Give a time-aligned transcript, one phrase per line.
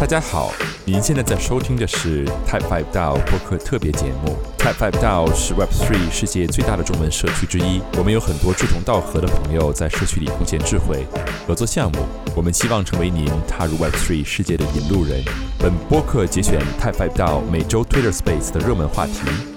[0.00, 0.50] 大家好，
[0.86, 4.34] 您现在在收听的是 Type Five DAO 播客特别节目。
[4.56, 11.06] Type Five DAO 是 Web Three 世界最大的中文社区之一，我们有很多志同道合的朋友在社区里贡献智慧、
[11.46, 11.98] 合作项目。
[12.34, 15.22] 我们希望成为您踏入 Web Three 世界的引路人。
[15.58, 19.12] 本播客节选 Type Five DAO 每周 Twitter Space 的热门话题，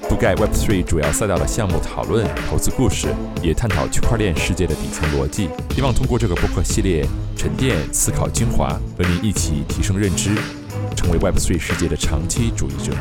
[0.09, 3.07] 覆盖 Web Three 主要赛道的项目讨论、投资故事，
[3.41, 5.49] 也探讨区块链世界的底层逻辑。
[5.73, 7.05] 希望通过这个播客系列
[7.37, 10.35] 沉淀思考精华，和您一起提升认知，
[10.95, 12.91] 成为 Web Three 世界的长期主义者。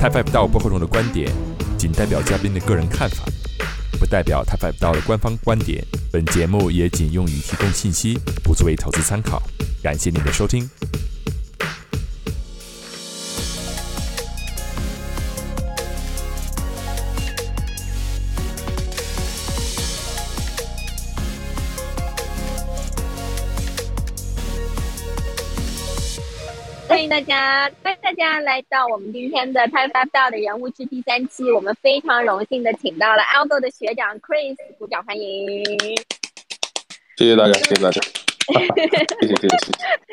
[0.00, 1.30] Type Five 到播客中的观点
[1.76, 3.24] 仅代表嘉宾的个人看法，
[3.98, 5.82] 不代表 Type Five 到的官方观点。
[6.12, 9.42] 本节目也仅用于提供信息，不作为投资参考。
[9.82, 10.68] 感谢您的收听。
[27.20, 31.52] 大家，欢迎大家来到我们今天的 Time Five 道的人物志第三期。
[31.52, 35.62] 我们非常荣幸的请到了 Algo 的学长 Chris，鼓掌欢迎。
[37.18, 38.00] 谢谢大家，谢谢大家，
[39.20, 39.72] 谢谢谢谢。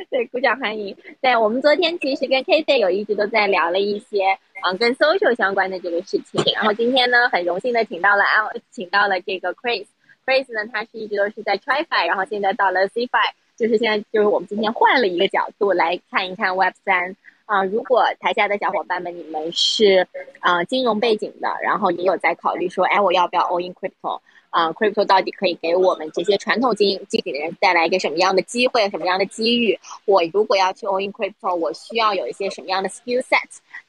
[0.09, 0.93] 对，鼓掌欢迎。
[1.21, 4.25] 对，我们昨天其实跟 K C 有一直都在聊了一些
[4.59, 9.85] 啊跟 social 相关的这个事情，然后今天呢很荣幸的请到了 Al，请到了这个 Chris。
[10.25, 13.31] Chris 呢，他是一直都是在 TriFi，然后现在到了 CFi。
[13.57, 17.63] 就是现在，就是我们今天换了一个角度来看一看 Web 三啊。
[17.65, 20.07] 如果台下的小伙伴们你们是
[20.39, 24.21] 啊金融背景的，然后也有在考虑说，哎，我要不要 all in crypto？
[24.49, 29.77] 啊，crypto 到底可以给我们这些传统经营经理的人带来一个什么样的机会、什么样的机遇？
[30.05, 33.37] 我如果要去 all in crypto，我需要有一些什么样的 skill set？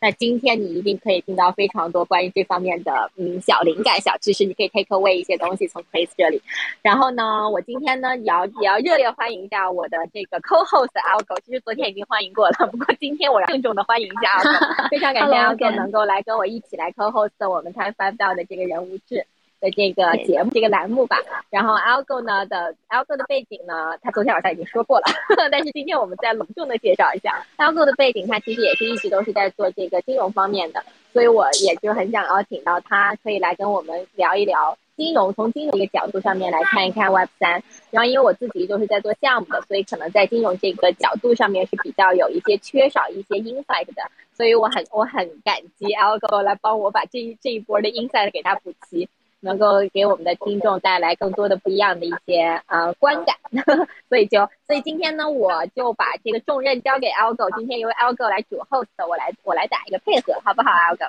[0.00, 6.40] 那今天你一定可以听到非常多关于这方面的嗯小灵感、小知识，你可以 take away 一些东西从 Chris 这里。
[6.82, 11.40] 然后呢，我今天呢也要也要热烈欢迎一下我的这个 co-host Algo。
[11.44, 14.88] 其实昨天已经欢迎过了，不过今天我要郑重的欢迎一下 Algo。
[14.90, 19.24] 非常感谢 Algo 能够来跟我一起来 co-host 我们 Time Five 道的这个人物志。
[19.60, 21.16] 的这个节目这个栏目吧，
[21.50, 25.04] 然后 Algo 呢的 Algo 的背景呢，他昨天晚上已经说过了，
[25.50, 30.82] 但是今天我们再隆重的介绍一下 Algo 的背景，他其实也是一直都是在做这个金融方面的，
[31.12, 37.62] 所以我也就很想邀请到他，可以来跟我们聊一聊金融，从金融一个角度上面来看一看 Web 三。
[37.90, 44.02] 然后因为我自己就是在做项目的，所以可能在金融这个角度上面是比较有一些缺少一些 insight 的，
[44.36, 49.08] 所以我很我很感激 Algo 来帮我把这一这一波的 insight 给他补齐。
[49.40, 53.36] 能够给我们的听众带来更多的不一样的一些呃观感，
[54.08, 61.08] 所以就所以今天呢，我就把这个重任交给 Algo，今天由 Algo 来主 host，我来我来打一个配合，好不好，Algo？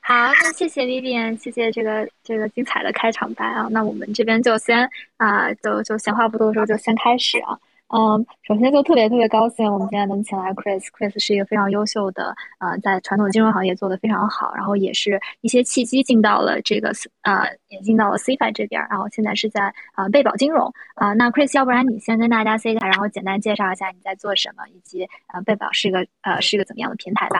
[0.00, 7.58] 好，那谢谢 Vivian，谢谢这个这个精彩的开场白啊，那我们这边就先啊，就就闲话不多说，就先开始啊。
[7.96, 16.90] 嗯，首先就特别特别高兴，我们今天能请来 Chris，Chris 是一个非常优秀的，呃，在传统金融行业做得非常好，然后也是一些契机进到了这个
[17.22, 21.12] 呃，也进到了 CFI 这边，然后现在是在啊贝宝金融啊。
[21.12, 27.38] 那 Chris，要不然你先跟大家 say 一下，然后简单介绍一下你在做什么，以及呃贝宝是一个呃是一个怎么样的平台吧？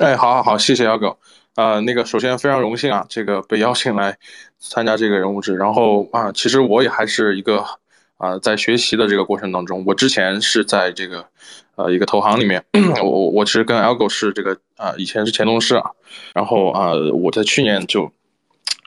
[0.00, 1.16] 哎，好好好，谢谢姚狗。
[1.56, 4.14] 呃，那个首先非常荣幸啊，这个被邀请来
[4.58, 7.64] 参加这个人物志，然后啊，其实我也还是一个。
[8.20, 11.26] 啊，在学习的这个过程当中，我之前是在这个
[11.76, 12.62] 呃一个投行里面，
[13.02, 15.90] 我我其实跟 Algo 是这个啊以前是前同事啊，
[16.34, 18.12] 然后啊我在去年就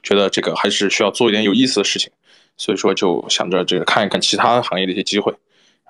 [0.03, 2.11] 觉得这个还是需要做一点有意思的事情，
[2.57, 5.31] 所以说就想着这个看一看其他行业的一些机会，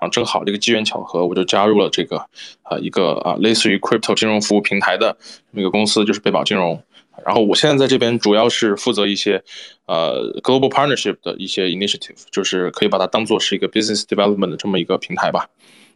[0.00, 2.16] 后正好这个机缘巧合，我就加入了这个
[2.62, 5.18] 啊一个啊类似于 Crypto 金融服务平台的
[5.50, 6.82] 那个公司，就是贝宝金融。
[7.24, 9.42] 然后我现在在这边主要是负责一些，
[9.86, 15.48] 呃，global partnership 的一些 initiative，就是可以把它当做是一个 business development 的这么一个平台吧。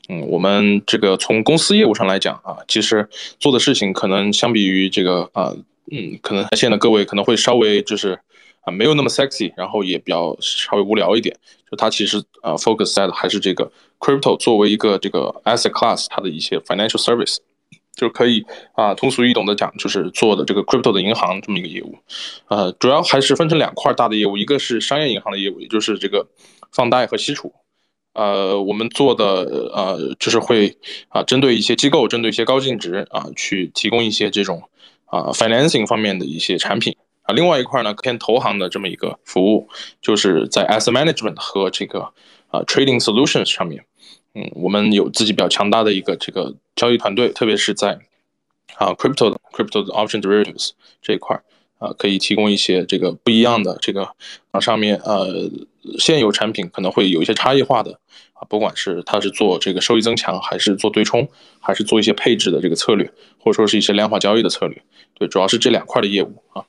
[0.09, 3.09] 嗯，我们这个从公司业务上来讲啊，其实
[3.39, 5.55] 做的事情可能相比于这个啊，
[5.91, 8.19] 嗯，可能在线的各位可能会稍微就是
[8.63, 11.37] 啊没有那么 sexy，然后也比较稍微无聊一点。
[11.71, 17.37] 就它其实啊 focus 在的还是这个 crypto 作为一个这个 asset class 它的一些 financial service。
[17.99, 21.99] 就可以啊，通俗易懂的讲，就是做的这个 crypto 的银行这么一个业务，
[22.47, 26.29] 呃，主要还是分成两块大的业务，一个是商业银行的业务，也就是这个
[26.73, 27.53] 放贷和吸储，
[28.15, 29.25] 呃，我们做的
[29.75, 30.79] 呃就是会
[31.09, 34.63] 啊，针对一些机构，针对一些高净值啊，去提供一些这种
[35.07, 36.97] 啊 financing 方面的一些产品。
[37.23, 39.69] 啊，另外一块呢偏投行的这么一个服务，
[40.01, 42.01] 就是在 asset management 和这个
[42.49, 43.85] 啊 trading solutions 上面。
[44.35, 47.99] 嗯，我们有自己比较强大的一个这个交易团队，特别是在
[48.77, 50.71] 啊 crypto 的 crypto 的 option derivatives
[51.03, 51.41] 这一块
[51.79, 54.09] 啊，可以提供一些这个不一样的这个
[54.51, 55.51] 啊上面呃
[55.99, 57.99] 现有产品可能会有一些差异化的
[58.35, 61.29] 啊，不管是它是做这个收益增强，还是做对冲，
[61.61, 64.83] 还是做一些配置的这个策略，或者说是一些量化交易的策略，
[65.15, 66.65] 对，主要是这两块的业务啊，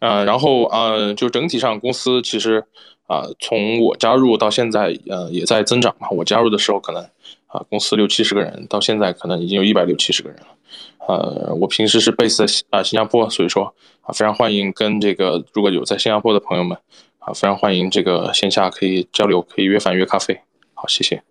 [0.00, 2.64] 呃，然后呃，就整体上公司其实
[3.06, 7.02] 啊，从我加入到现在呃也在增长嘛，我加入的时候可能
[7.46, 10.46] 啊公司六七十个人，到现在可能已经有一百六七十个人了。
[11.06, 16.78] 呃，我平时是 base 在啊新加坡，所以说啊非常欢迎跟这个如果有在新加坡的朋友们
[17.18, 20.40] 啊，非常欢迎这个线下可以交流，可以约饭约咖啡。
[20.72, 21.22] 好，谢谢。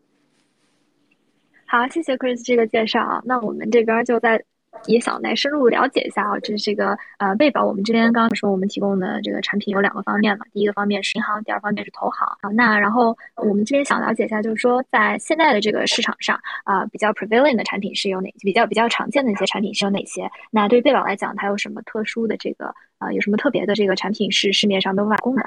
[1.66, 3.22] 好，谢谢 Chris 这个介绍啊。
[3.26, 4.44] 那我们这边就在。
[4.86, 7.66] 也想来深入了解一下啊，这是这个呃贝宝。
[7.66, 12.50] 我们这边刚刚说我们提供的这个产品有两个方面嘛，第一个方面是银行，第二方面是投行啊。
[12.52, 20.30] 那然后我们这边想了解一下，就是说在现在的这个市场上啊，比较 prevailing 的产品是有哪比较比较常见的一些产品是有哪些？
[20.52, 25.44] 那对贝宝来讲，它有什么特殊的这个啊，有什么特别的这个产品是市面上没有供的？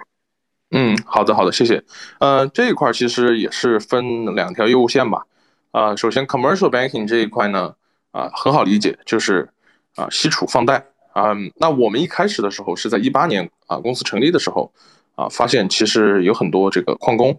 [0.72, 1.82] 嗯，好的好的，谢谢。
[2.18, 5.24] 呃，这一块其实也是分两条业务线吧。
[5.70, 7.74] 啊，首先 commercial banking 这一块呢。
[8.12, 9.48] 啊，很好理解，就是
[9.96, 11.32] 啊，吸储放贷啊。
[11.56, 14.72] 那我们一开始的时候是在一八年啊，公司成立的时候
[15.16, 17.36] 啊，发现其实有很多这个矿工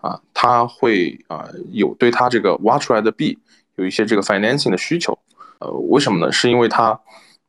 [0.00, 3.38] 啊，他会啊有对他这个挖出来的币
[3.76, 5.18] 有一些这个 financing 的需求。
[5.58, 6.32] 呃，为什么呢？
[6.32, 6.98] 是因为他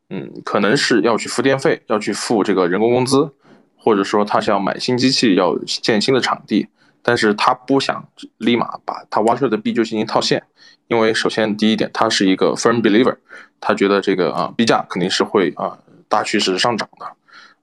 [0.10, 3.32] 嗯，可能是要去付电费，要去付这个人工工资，
[3.78, 6.68] 或者说他想买新机器，要建新的场地，
[7.04, 8.04] 但是他不想
[8.38, 10.42] 立马把他挖出来的币就进行套现。
[10.88, 13.16] 因为首先第一点，他是一个 firm believer，
[13.60, 15.78] 他觉得这个啊币价肯定是会啊
[16.10, 17.06] 大趋势上涨的，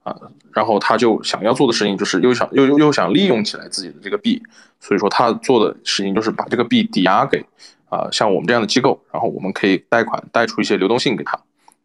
[0.03, 0.15] 啊，
[0.51, 4.41] 然后他就想要做的事情就是又想又又又想利用起来自己的这个币，
[4.79, 7.45] 所以说他做的事情就是把这个币抵押给
[7.89, 11.39] 啊像我们这样的机构，然后我们可以贷款贷出一些流动性给他，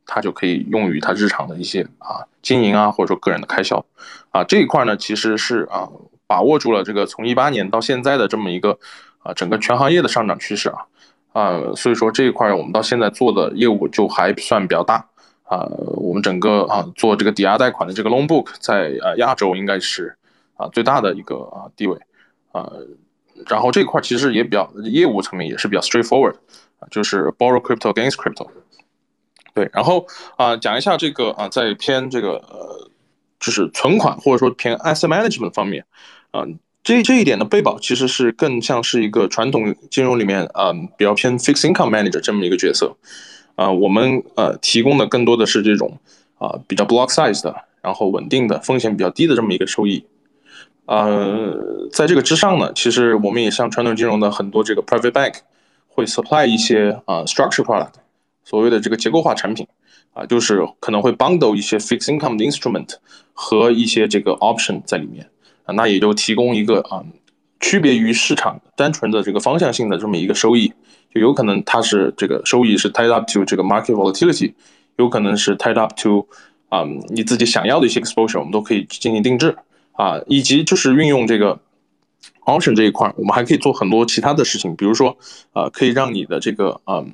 [0.06, 3.84] 他就可以用于他日常的一些啊经营啊或者说个人的开销，
[4.30, 5.86] 啊这一块呢其实是啊
[6.26, 8.78] 把握住了这个从一八年到现在的这么一个
[9.20, 10.86] 啊整个全行业的上涨趋势啊。
[11.32, 15.06] 啊，所以说这一块我们到现在做的业务就还算比较大
[15.42, 15.68] 啊。
[15.96, 20.16] 我们整个啊做这个抵押贷款的这个 loan book 在呃亚洲应该是
[20.56, 21.98] 啊最大的一个啊地位
[22.52, 22.72] 啊。
[23.46, 26.36] 然后这块其实也比较业务层面也是比较 straightforward
[26.78, 28.48] 啊，就是 borrow crypto gains crypto。
[29.52, 30.06] 对，然后
[30.36, 32.90] 啊讲一下这个啊在偏这个呃
[33.40, 35.84] 就是存款或者说偏 asset management 方面
[36.30, 36.44] 啊。
[36.82, 42.96] 这这一点的备保其实是更像是一个传统金融里面啊比较偏 fixed income manager 这么一个角色，
[43.56, 45.98] 啊，我们呃提供的更多的是这种
[46.38, 50.04] 啊比较 block size 的，然后稳定的风险比较低的这么一个收益，
[50.84, 55.34] 呃，在这个之上呢，其实我们也像传统金融的很多这个 private bank
[55.88, 57.94] 会 supply 一些啊 structure product，
[58.44, 59.66] 所谓的这个结构化产品，
[60.16, 62.94] 啊，就是可能会 bundle 一些 fixed income 的 instrument
[63.34, 65.28] 和一些这个 option 在里面。
[65.64, 67.04] 啊，那也就提供一个啊，
[67.60, 70.72] 区别于市场单纯的这个方向性的这么一个收益，
[71.12, 74.54] 就有可能它是这个收益是 tied up to 这个 market volatility，
[74.96, 76.26] 有可能是 tied up to
[76.68, 79.56] 啊你自己想要的一些 exposure，我们都可以进行定制
[79.92, 81.58] 啊，以及就是运用这个
[82.44, 85.18] option 这一块，我们还可以做很多其他的事情，比如说
[85.52, 87.04] 啊，可以让你的这个啊，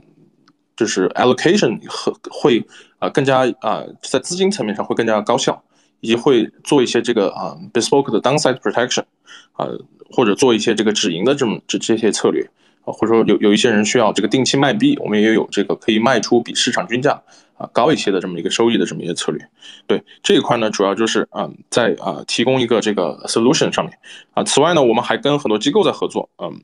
[0.82, 2.66] 就是 allocation 和会
[2.98, 5.62] 啊更加啊在资金层面上会更加高效。
[6.04, 9.04] 以及会做一些这个啊 bespoke 的 downside protection，
[9.52, 9.68] 啊
[10.10, 12.42] 或者做一些这个止盈的这么这这些策略
[12.84, 17.22] 啊，或者说有有一些人需要这个定期卖币，我们也有这个可以卖出比市场均价
[17.56, 19.40] 啊高一些的这么一个收益的这么一个策略。
[19.86, 23.96] 对这一块呢，主要就是啊在啊提供一个这个 solution 上面
[24.34, 24.42] 啊。
[24.42, 26.60] 此外呢，我们还跟很多机构在合作，嗯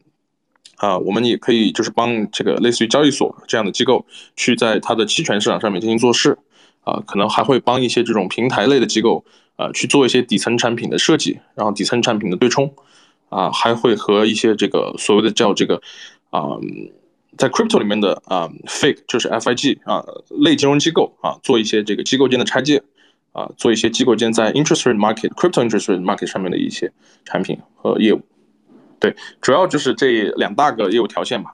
[0.78, 4.04] 啊，我们也可以就是帮这个类似于交易所这样的机构
[4.34, 6.38] 去在它的期权市场上面进行做事。
[6.84, 9.22] 啊，可能还会帮一些这种平台类的机构，
[9.56, 12.72] 呃，去做一些底层产品的设计，然后底层产品的对冲，
[13.28, 15.82] 啊，还会和一些这个所谓的叫这个，
[16.30, 16.56] 啊，
[17.36, 22.82] 在 crypto 里面的啊 fake 就是 FIG 啊类金融机构啊，做一些这个机构间的拆借，
[23.32, 26.90] 啊，做一些机构间在 interest rate market crypto interest rate market 上面的一些
[27.26, 28.22] 产品和业务，
[29.00, 31.50] 对，主要就是这两大个业务条线嘛。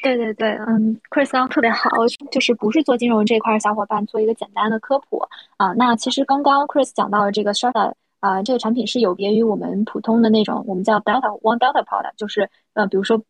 [0.00, 1.90] 对对对，嗯，Chris 刚刚特别好，
[2.30, 5.20] 就是不是做金融这一块的小伙伴做一个简单的科普
[5.56, 5.72] 啊。
[5.72, 13.20] 那其实刚刚 Chris 讲到了这个 Strata 啊，这个产品是有别于我们普通的那种我们叫 Delta One Delta Product，就是呃，比如说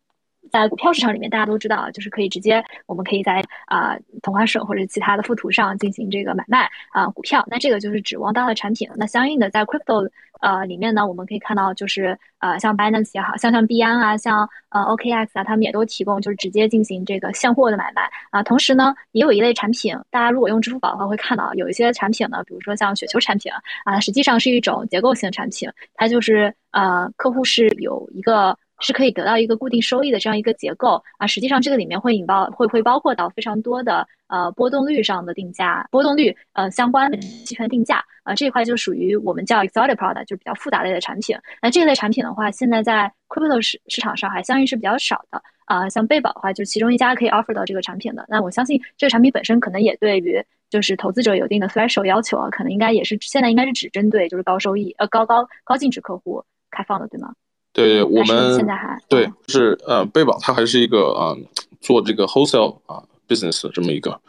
[0.51, 7.45] 在股票市场里面，大家都知道，就是可以直接，我们可以在啊同花顺或者其他的附图上进行这个买卖啊股票。
[7.47, 8.89] 那这个就是指望大的产品。
[8.95, 10.09] 那相应的，在 crypto
[10.41, 18.41] 呃里面呢，我们可以看到，就是呃像 Binance 也好像像币安啊，像呃 OKX 啊，他们也都提供就是直接进行这个现货的买卖啊。
[18.43, 23.51] 同时呢，也有一类产品，大家如果用支付宝的话，会看到有一些产品呢，比如说像雪球产品
[23.85, 28.57] 啊，实际上是一种结构性产品，它就是呃客户是有一个。
[28.79, 41.37] 是可以得到一个固定收益的这样一个结构啊，实际上这个里面会引爆会会包括到非常多的呃波动率上的定价，波动率呃相关的期权定价啊这一块就属于我们叫 exotic product，就比较复杂类的产品。
[41.61, 45.89] 那这类产品的话，现在在 crypto 市市场上还相应是比较少的啊。
[45.89, 48.25] 像贝宝的话，就其中一家可以 offer 到这个产品的。
[48.29, 57.33] 那我相信这个产品本身可能也对于就是投资者有一定的 threshold 要求啊，可能应该也是现在应该是只针对就是高收益呃高高高净值客户开放的，对吗？
[57.71, 58.67] 对我们
[59.07, 61.35] 对是呃贝宝它还是一个啊
[61.79, 64.19] 做这个 wholesale 啊 business 这么一个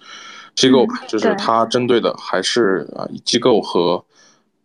[0.54, 4.04] 机构吧，就是它针对的还是啊以机构和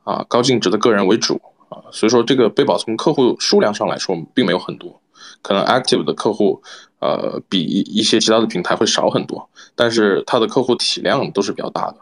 [0.03, 5.01] 啊高净值的个人为主啊，所以说这个贝宝从客户数量上来说并没有很多，
[5.41, 6.61] 可能 active 的客户
[6.99, 11.97] 呃比一些其他的平台会少很多，但是它的客户体量都是比较大的。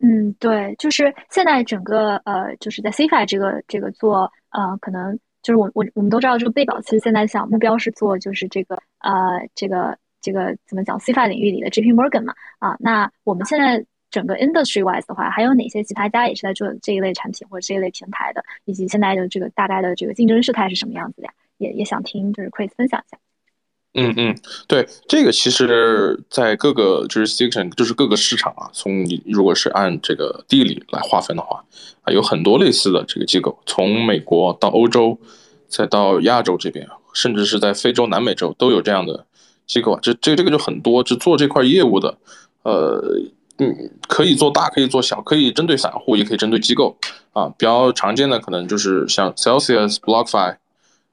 [0.00, 9.12] 嗯，对，就是现在整个呃，就是在 CFA 这个这个做呃，可能就是我我我们都知道，这个贝宝其实现在想目标是做就是这个呃，
[9.54, 21.32] 这个这个怎么讲，CFA 领域里的 GP Morgan 嘛啊，那我们现在整个 industry wise 的话，还有哪些其他家也是在做这一类产品或者这一类平台的，以及现在的这个大概的这个竞争事态是什么样子的呀？
[21.58, 23.18] 也也想听就是 Chris 分享一下。
[23.94, 24.34] 嗯嗯，
[24.66, 31.62] 对，这个其实，在各个 jurisdiction，就是各个市场啊，从你如果是按这个地理来划分的话，
[32.00, 35.18] 啊，有很多类似的这个机构，从美国到欧洲，
[35.68, 39.26] 再到亚洲这边，甚至是在非洲、南美洲都有这样的
[39.66, 39.98] 机构啊。
[40.02, 42.16] 这这这个就很多，就做这块业务的，
[42.62, 43.20] 呃，
[43.58, 46.96] 嗯，可以做大，可以做小，可以针对散户，也可以针对机构
[47.34, 47.52] 啊。
[47.58, 50.56] 比较常见的可能就是像 Celsius、BlockFi。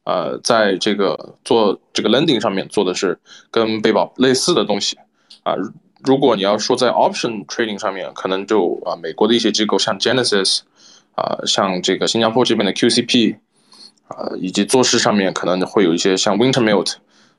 [0.06, 3.20] 呃，在这个做这个 lending 上面做的是
[3.51, 4.98] 跟贝宝类似的东西
[5.44, 5.53] 啊。
[6.03, 10.62] 如果你要说在 option trading 上面，可能就啊美国的一些机构像 Genesis
[11.13, 13.36] 啊，像这个新加坡这边的 QCP
[14.08, 16.96] 啊，以及做市上面可能会有一些像 Wintermute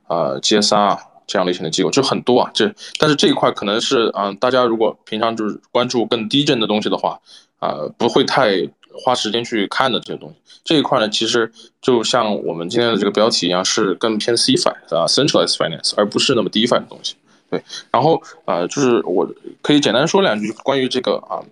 [0.06, 2.50] 啊、GSR 这样类型的机构，就很多啊。
[2.54, 7.18] 这但是这一块可能是啊，大家如果平常就是关注更低阵的东西的话
[7.58, 8.68] 啊，不会太。
[9.02, 17.16] 花时间去看的这些东西，这一块呢，其实就像我们今天的这个标题一样，是更偏 CFI 啊，centralized finance，而不是那么 DeFi 的东西。
[17.50, 19.28] 对，然后呃，就是我
[19.62, 21.42] 可以简单说两句关于这个啊，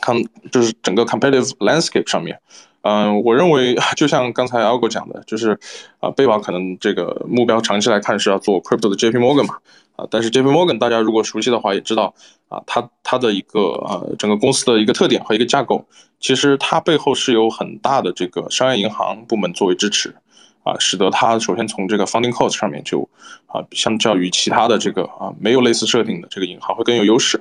[0.00, 0.14] 看
[0.52, 2.38] 就是整个 competitive landscape 上面，
[2.86, 5.58] 嗯，我认为 就像刚才 Algo 讲的，就是
[5.98, 9.56] 啊，贝宝可能这个目标长期来看是要做 crypto 的 JP Morgan 嘛。
[9.96, 12.14] 啊，但是 J P Morgan 大家如果熟悉的话，也知道
[12.50, 15.86] 啊，它它的一个啊整个公司的一个特点和一个架构，
[16.20, 20.14] 其实它背后是有很大的这个商业银行部门作为支持，
[20.62, 23.08] 啊，使得它首先从这个 funding cost 上面就
[23.46, 27.40] 啊，相较于其他的这个啊没有类似设定的这个银行会更有优势，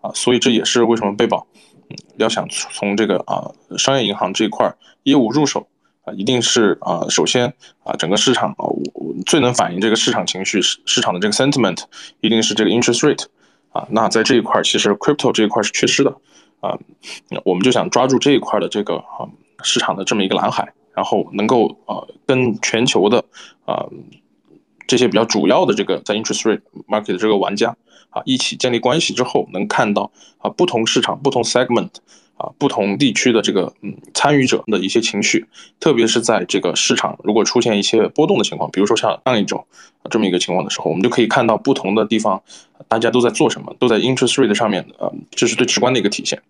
[0.00, 1.46] 啊，所以这也是为什么贝宝
[2.16, 5.66] 要想从这个啊商业银行这一块业务入手。
[6.04, 7.46] 啊，一定是啊，首先
[7.84, 11.80] 啊，整个市场啊我，最能反映这个市场情绪市市场的这个 sentiment，
[12.20, 13.26] 一定是这个 interest rate，
[13.70, 16.10] 啊，那在这一块其实 crypto 这一块是缺失的，
[16.58, 16.76] 啊，
[17.44, 19.30] 我们就想抓住这一块的这个啊
[19.62, 23.24] 市场的这么一个蓝海，然后能够啊跟全球的
[23.64, 23.86] 啊
[24.92, 27.74] 这些比较主要的这个在 interest rate market 的这个玩家
[28.10, 31.88] 啊一起建立关系之后，能看到啊不同市场不同 segment。
[32.38, 35.46] 啊，不同地区的这个嗯参与者的一些情绪，
[35.78, 39.64] 特别是在这个市场如果出现一些波动的情况，比如说像上一周
[40.10, 42.42] 这么一个情况的时候，我们就可以看到不同的地方
[42.88, 46.42] 大家都在做什么，都在 interest rate 上面，呃，这是最直观的一个体现。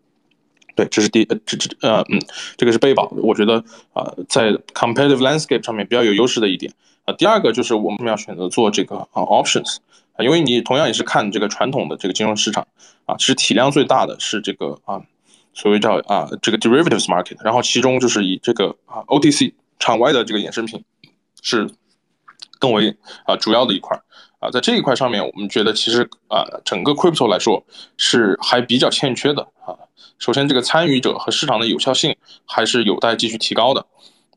[0.74, 2.18] 对，这是第呃这这呃嗯，
[2.56, 6.72] 这个是贝宝，我觉得啊在 competitive landscape 上面比较有优势的一点
[7.04, 7.14] 啊。
[7.14, 9.78] 第二个就是我们要选择做这个啊 options
[10.14, 12.66] 啊，因为你同样也是看这个传统的这个金融市场
[13.06, 15.02] 啊，其实体量最大的是这个啊。
[15.54, 20.82] 所谓叫啊这个 derivatives market，然后其中就是以这个啊 OTC 场外的这个衍生品
[21.42, 21.68] 是
[22.58, 24.00] 更为啊主要的一块
[24.38, 27.62] 啊，在这一块上面，我们觉得其实啊整个 crypto 来说
[27.98, 29.76] 是还比较欠缺的啊。
[30.18, 32.16] 首先，这个参与者和市场的有效性
[32.46, 33.84] 还是有待继续提高的。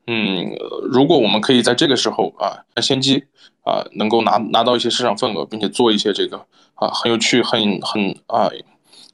[0.07, 0.55] 嗯，
[0.91, 3.23] 如果我们可以在这个时候啊先机
[3.63, 6.37] 啊能够拿拿到一些市场份额，并且做一些这个
[6.75, 8.49] 啊很有趣、很很啊。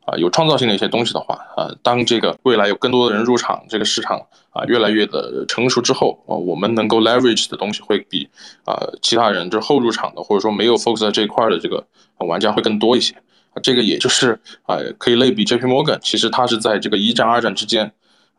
[0.04, 4.20] 啊有创造性的一些东西的话，啊，当这个未来有更多的人入场，这个市场
[4.50, 8.28] 啊越来越的成熟之后，啊，我们能够 leverage 的东西会比
[8.66, 11.86] 啊其他人就是后入场的或者说没有 focus 在这一块的这个
[12.18, 13.14] 玩家会更多一些。
[13.54, 17.94] 啊，这个也就是啊可以类比 JP Morgan，其实它是在这个一战二战之间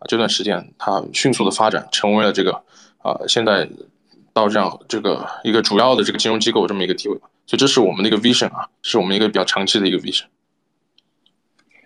[0.08, 2.52] 这段时间它迅速的发展成为了这个
[2.98, 3.68] 啊现在
[4.32, 7.18] 到这样这个一个主要的这个金融机构这么一个地位。
[7.44, 10.24] 所以这是我们的一个 vision 啊，是我们一个比较长期的一个 vision。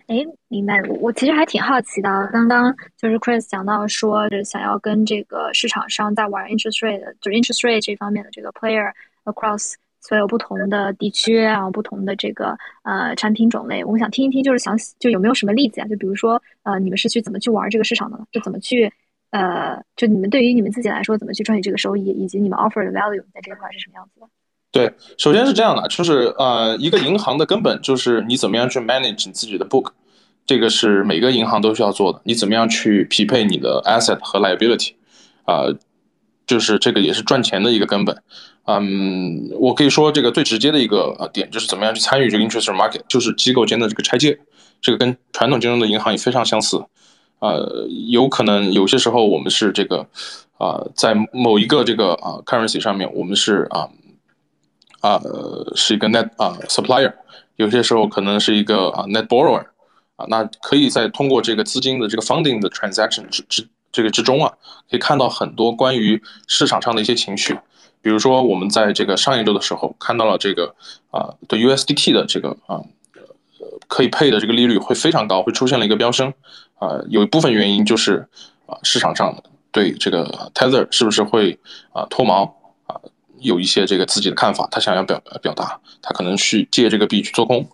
[0.06, 0.18] 哎，
[0.48, 0.80] 明白。
[1.00, 8.92] 我其实还挺好奇的，刚刚就是 Chris 讲到说，是想要跟这个市场上在玩 interest rate，就 interest rate 这方面的这个 player
[9.24, 9.72] across
[10.06, 15.86] 所有不同的地区，然后不同的这个呃产品种类，我们想听一听，就是想就有没有什么例子啊？
[15.88, 18.24] 就比如说呃，你们是去怎么去玩这个市场的呢？
[18.30, 18.92] 就怎么去
[19.30, 24.26] 呃，就你们对于你们自己来说，怎么去赚取这个收益，以及你们 offer 的 value 在这块是什么样子的？
[24.70, 29.90] 对，首先是这样的，就是呃，一个银行的根本就是你怎么样去 manage 你自己的 book，
[30.44, 32.20] 这个是每个银行都需要做的。
[32.24, 34.92] 你怎么样去匹配你的 asset 和 liability，
[35.44, 35.64] 啊，
[36.46, 38.22] 就是这个也是赚钱的一个根本。
[38.64, 44.38] 嗯，我可以说这个最直接的一个呃点就是怎么样去参与这个 interest market，就是机构间的这个拆借，
[44.80, 46.84] 这个跟传统金融的银行也非常相似。
[47.40, 50.06] 呃，有可能有些时候我们是这个
[50.58, 53.88] 啊，在某一个这个啊 currency 上面，我们是啊。
[55.02, 55.20] 啊，
[55.76, 57.12] 是一个 net 啊 supplier，
[57.56, 59.64] 有些时候可能是一个啊 net borrower，
[60.16, 64.52] 啊，那可以在通过这个资金的这个 funding 的 transaction 之之这个之中啊，
[64.90, 67.58] 可以看到很多关于市场上的一些情绪，
[68.02, 70.74] 比如说我们在这个上一周的时候看到了这个
[71.10, 72.82] 啊对 USDT 的这个啊
[73.88, 76.34] 可以配的这个利率会非常高，会出现了一个飙升，
[76.78, 78.28] 啊，有一部分原因就是
[78.66, 81.58] 啊市场上对这个 Tether 是不是会
[81.94, 82.50] 啊脱锚。
[83.38, 87.68] 有一些这个自己的看法，他想要表表达，他可能去借这个币去做空，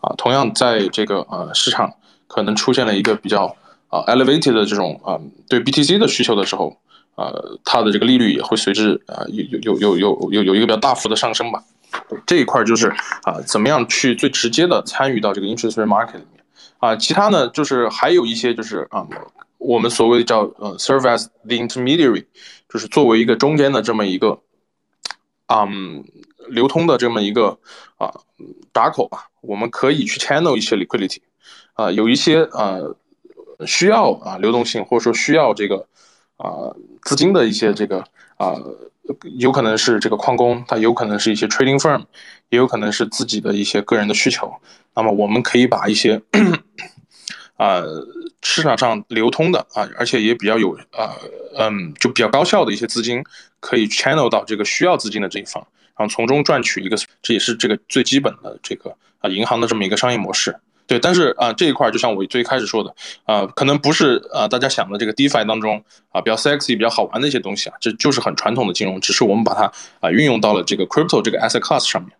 [0.00, 1.92] 啊，同样在这个呃市场
[2.28, 3.54] 可能出现了一个比较
[3.88, 6.76] 啊 elevated 的这种啊对 BTC 的需求的时候，
[7.16, 11.62] 呃，它的这个利率也会随之啊有有有有有有有一个比较大幅的上升吧。
[12.26, 12.88] 这一块就是
[13.22, 16.44] 啊怎么样去最直接的参与到这个 interest rate market 里面
[16.78, 19.06] 啊，其他呢就是还有一些就是啊
[19.58, 22.26] 我们所谓叫呃 serve as the intermediary，
[22.68, 24.40] 就是作为一个中间的这么一个。
[25.50, 26.04] 嗯，
[26.50, 27.58] 流通的这么一个
[27.96, 28.12] 啊
[28.74, 31.20] 闸口吧，我们可以去 channel 一些 liquidity，
[31.72, 32.94] 啊，有一些呃
[33.66, 35.86] 需要啊流动性或者说需要这个
[36.36, 38.04] 啊资金的一些这个
[38.36, 38.54] 啊，
[39.38, 42.04] 有可能是这个矿工，他有可能是一些 trading firm，
[42.50, 44.52] 也有可能是自己的一些个人的需求。
[44.94, 46.20] 那么我们可以把一些
[47.56, 47.82] 啊
[48.42, 51.16] 市场上流通的啊，而且也比较有啊
[51.56, 53.22] 嗯就比较高效的一些资金。
[53.60, 55.60] 可以 channel 到这个需要资金的这一方，
[55.96, 60.56] 然后从中赚取一个，这也是这个最基本的这个啊银行的这么一个商业模式。
[60.88, 62.92] 对，但是啊这一块就像我最开始说的
[63.24, 69.70] 啊，可能不是啊大家想的这个 DeFi 当中啊比较 sexy、比较好玩的一些东西啊，这就是很传统的金融，只是我们把它
[70.00, 72.10] 啊运用到了这个 crypto 这个 asset class 上面。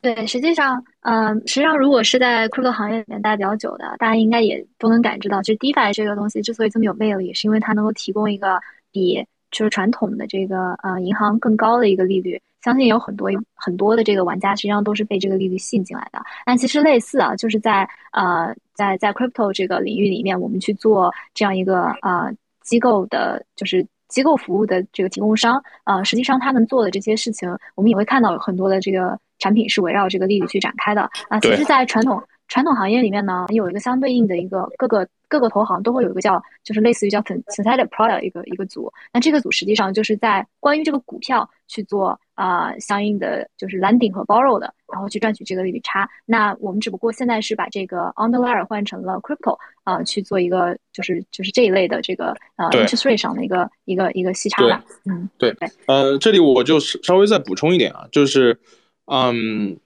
[0.00, 8.58] 对，实际上，嗯，实际上如果是在 crypto 行业里面待比较久的，大家应该也都能感知到，就 DeFi 这个东西之所以这么有魅力，是因为它能够提供一个。
[8.94, 16.22] 比就是传统的这个呃银行更高的一个利率，相信有很多很多的这个玩家实际上都是被这个利率吸引进来的。
[16.46, 31.40] 但其实类似啊，就是在呃在在 crypto 这个领域里面，我们去做这样一个呃机构的，就是机构服务的这个提供商呃，实际上他们做的这些事情，我们也会看到有很多的这个产品是围绕这个利率去展开的啊。
[31.40, 35.06] 其实，在传统传统行业里面呢，有一个相对应的一个各个。
[35.32, 46.08] 各个投行都会有一个叫，就是类似于叫 synthetic product 一个一个组，那这个组实际上就是在关于这个股票去做啊相应的就是 lending 和 borrow 的，然后去赚取这个利率差。
[46.26, 54.84] 那我们只不过现在是把这个 on the layer 换成了 crypto 啊去做一个就是就是这一类的这个呃 interest rate 上的一个一个一个息差吧。
[55.04, 55.54] 嗯，对，
[55.86, 58.58] 呃，这里我就稍微再补充一点啊，就是
[59.06, 59.76] 嗯。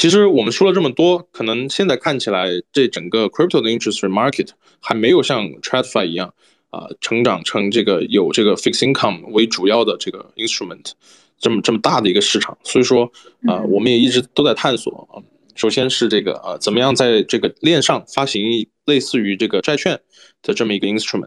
[0.00, 6.32] 其实我们说了这么多，可能现在看起来这整个 crypto 的 interest rate market 还没有像 TradFi 一样
[6.70, 10.92] 啊成长成这个有这个 fixed income 为主要的这个 instrument
[11.38, 12.56] 这么这么大的一个市场。
[12.62, 13.10] 所以说
[13.46, 15.22] 啊，我们也一直都在探索啊。
[15.54, 19.98] 首先是这个啊，怎么样在这个链上发行类似于这个债券
[20.40, 21.26] 的这么一个 instrument，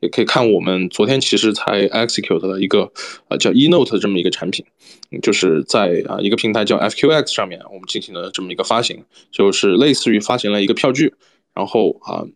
[0.00, 2.90] 也可以看我们昨天其实才 execute 了一个
[3.28, 4.66] 啊叫 eNote 的这么一个产品，
[5.22, 11.14] 就是在啊一个平台叫 FQX 上面，我们进行了这么一个发行，就是类似于发行了一个票据，
[11.54, 12.26] 然后啊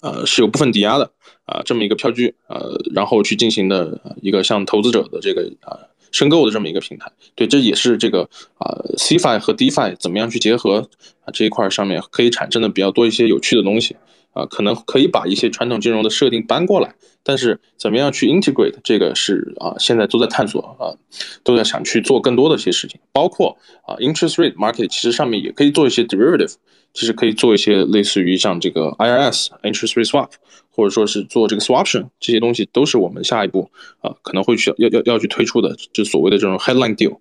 [0.00, 1.12] 呃是有部分抵押的
[1.44, 5.76] 啊这么一个票据，呃然后去进行的一个向投资者的这个啊。
[6.14, 7.10] 申购的这么一个平台。
[7.34, 8.22] 对，这也是这个
[8.58, 10.88] 啊 CFI 和 DeFi 怎么样去结合
[11.24, 13.96] 啊这一块上面可以产生的比较多一些有趣的东西
[14.32, 20.94] 啊，可能可以把一些传统金融的设定搬过来，但是怎么样去 integrate 这个是啊现在都在探索啊，
[21.42, 26.54] 都在想去做更多的一些事情，包括啊 interest rate market 其实上面也可以做一些 derivative。
[26.96, 30.28] 其实可以做一些类似于像这个 IRS interest rate swap，
[30.74, 37.18] 或者说是做这个 swaption 这些东西，都是我们下一步啊可能会去要要要去推出的，就所谓的这种 headline deal。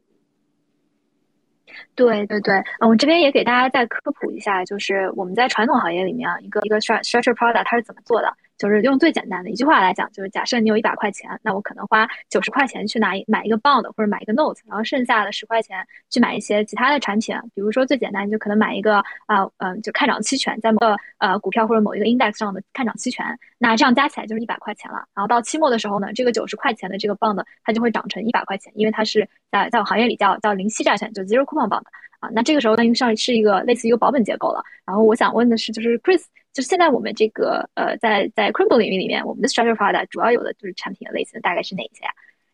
[1.95, 8.33] 对对对，嗯，我这边也给大家再科普一下，就是我们在传统行业里面啊，一个一个 structure product 它是怎么做的。
[8.63, 25.05] 就是用最简单的一句话来讲，就是假设你有一百块钱，那我可能花九十块钱去拿一买一个 bond 或者买一个 note，然后剩下的十块钱去买一些其他的产品，比如说最简单，你就可能买一个啊嗯就看涨期权，在某个呃股票或者某一个 index 上的看涨期权，那这样加起来就是一百块钱了。
[25.13, 31.83] 然后到期末的时候呢，这个九十块钱的这个 bond 它就会涨成一百块钱，因为它是在在我行业里叫叫零息债券，就 zero coupon bond
[32.21, 32.29] 啊。
[32.31, 34.63] 那这个时候呢，上是一个类似于一个保本结构了。
[34.85, 36.23] 然后我想问的是，就是 Chris。
[36.53, 42.05] 就现在我们这个呃，在在 crypto 领域里面，我们的 structure product 主要有的就是产品的类型大概是哪些？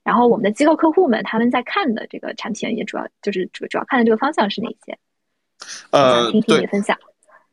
[0.04, 4.98] 然后我们的机构客户们他们在看的这个产品也主要就是主主要看的这个方向是哪些？
[5.92, 6.98] 呃，听听你分享。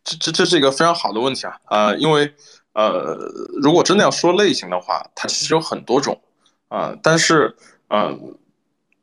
[0.05, 2.33] 这这这是一个非常好的问题啊，呃，因为
[2.75, 3.19] 呃，
[3.61, 6.21] 如果真的要说类型的话，它其实有很多种
[6.69, 7.57] 啊，但是
[7.89, 8.17] 呃，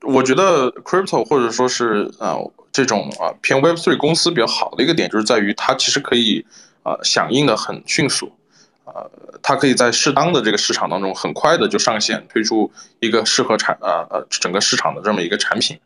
[0.02, 2.38] 我觉得 crypto 或者说是啊
[2.72, 6.46] 这种啊偏 Web three 公司比较好的一个点，就是在于它其实可以。
[6.84, 8.32] 啊，响应的很迅速，
[8.84, 9.10] 呃，
[9.42, 12.70] 它可以在适当的这个市场当中很快的就上线，推出
[13.00, 15.80] 一个适合产呃呃整个市场的这么一个产品，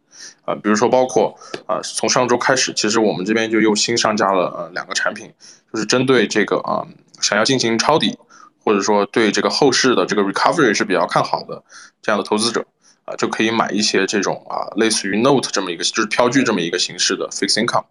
[0.43, 5.31] 啊，比如说包括啊，从上周开始，其实我们这边就又新上架了呃两个产品，
[5.71, 6.81] 就是针对这个啊
[7.21, 8.17] 想要进行抄底，
[8.63, 11.61] 或者说对这个后市的这个 recovery 是比较看好的
[12.01, 12.65] 这样的投资者，
[13.05, 17.85] 啊，就可以买一些这种啊类似于 note 这么一个就是票据这么一个形式的 fixed income，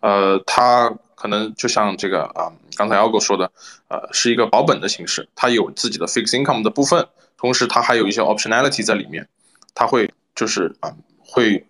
[0.00, 0.94] 呃，它。
[1.22, 3.52] 可能就像这个啊，刚才 Algo 说的，
[3.86, 7.06] 呃，是一个保本的形式，它有自己的 fixed income 的部分，
[7.36, 9.28] 同时它还有一些 optionality 在里面，
[9.72, 11.64] 它会就是啊，会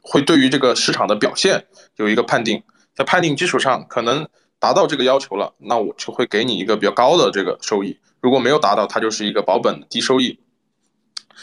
[0.00, 2.62] 会对于这个市场的表现有一个判定，
[2.94, 4.28] 在判定基础上，可能
[4.60, 10.38] 达到这个要求了，那我就会给你一个比较高的这个收益，如果没有达到，它就是一个保本低收益。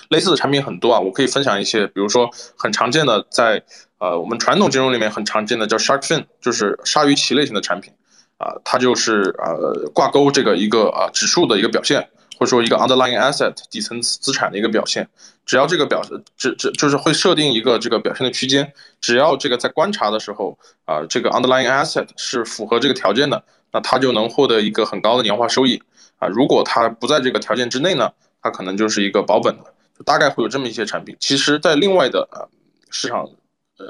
[0.08, 3.66] 类似的产品很多啊，我可以分享一些，比如说很常见的在。
[4.02, 7.94] 呃，我们传统金融里面很常见的叫 shark fin，就是鲨鱼鳍类型的产品，
[8.40, 12.10] 啊，它就是呃挂钩这个一个啊指数的一个表现，
[12.40, 15.08] 或者说一个 underlying asset 底层资产的一个表现。
[15.46, 16.02] 只要这个表，
[16.36, 25.80] 这这就是会设定一个这个表现的区间，只要这个在观察的时候啊，这个 underlying asset 是符合这个条件的，那它就能获得一个很高的年化收益
[26.18, 26.28] 啊。
[26.28, 28.10] 如果它不在这个条件之内呢，
[28.42, 29.72] 它可能就是一个保本的，
[30.04, 31.16] 大概会有这么一些产品。
[31.20, 32.50] 其实，在另外的啊
[32.90, 33.30] 市场。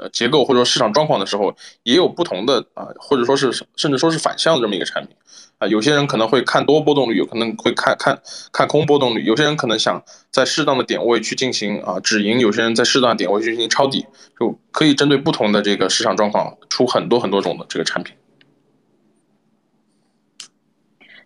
[0.00, 5.14] 呃，结构或者说市场状况的时候，也有不同的啊，或者说是甚至说是反向的这么一个产品
[5.58, 5.66] 啊。
[5.66, 8.20] 有些人可能会看多波动率，有可能会看看
[8.52, 9.22] 看空波动率。
[9.24, 14.06] 有些人可能想在适当的点位去进行啊止盈，有些人在适当的点位去进行抄底，
[14.38, 18.14] 就可以针对不同的这个市场状况出很多很多种的这个产品。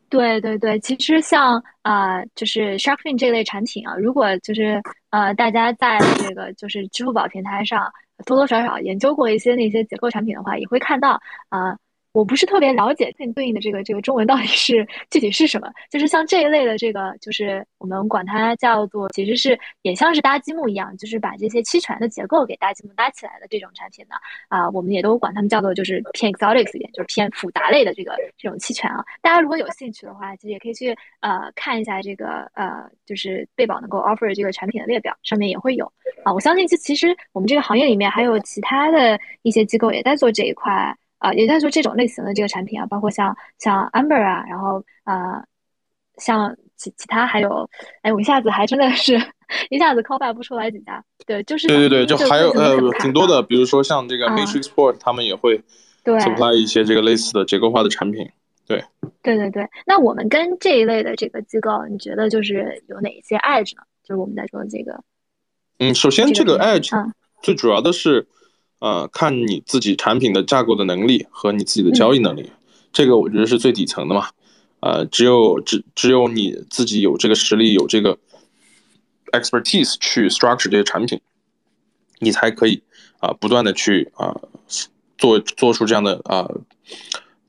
[0.09, 7.93] 对对对，其实像啊，就是 Sharkfin 这类产品啊，如果就是呃，大家在这个就是支付宝平台上。
[8.25, 11.77] 多多少少研究过一些那些结构产品的话，也会看到啊。
[12.17, 24.15] 我不是特别了解对应的这个这个中文到底是具体是什么，就是像这一类的这个，就是我们管它叫做，其实是也像是搭积木一样，就是把这些期权的结构给搭积木搭起来的这种产品呢，
[24.49, 29.05] 啊，我们也都管它们叫做就是偏 exotic 一点，就是偏复杂类的这个这种期权啊。
[29.21, 35.85] 大家如果有兴趣的话，其实也可以去呃看一下这个呃就是贝宝能够 offer 这个产品的列表，上面也会有
[36.25, 36.33] 啊。
[36.33, 40.97] 我相信其其实我们这个行业里面还有其他的一些机构也在做这一块。
[41.27, 45.43] 啊，也就是说这种类型的这个产品啊，包括像像 Amber 啊，然后呃，
[46.19, 47.69] 像其其他还有，
[48.03, 49.21] 哎，我一下子还真的是
[49.69, 55.61] 一下子 call back 不出来几家，对，就是对对对，就还有呃挺多的，比如说像这个 Matrix Port，他们也会
[56.05, 58.31] 对 supply 一些这个类似的结构化的产品，
[58.65, 58.85] 对，
[59.21, 59.69] 对对对。
[59.85, 63.83] 那我们跟这一类的这个机构，你觉得就是有哪些 edge 呢？
[64.05, 65.03] 就是我们在说的这个，
[65.81, 66.93] 嗯，首先这个 edge
[67.43, 68.29] 最主要的是。
[68.79, 72.51] 呃，看你自己产品的架构的能力和你自己的交易能力，
[72.93, 74.29] 这个我觉得是最底层的嘛。
[74.81, 78.19] 呃，只有只只有你自己有这个实力，有这个
[79.33, 81.21] expertise 去 structure 这些产品，
[82.19, 82.83] 你才可以
[83.19, 84.37] 啊，不断的去啊
[85.17, 86.47] 做做出这样的啊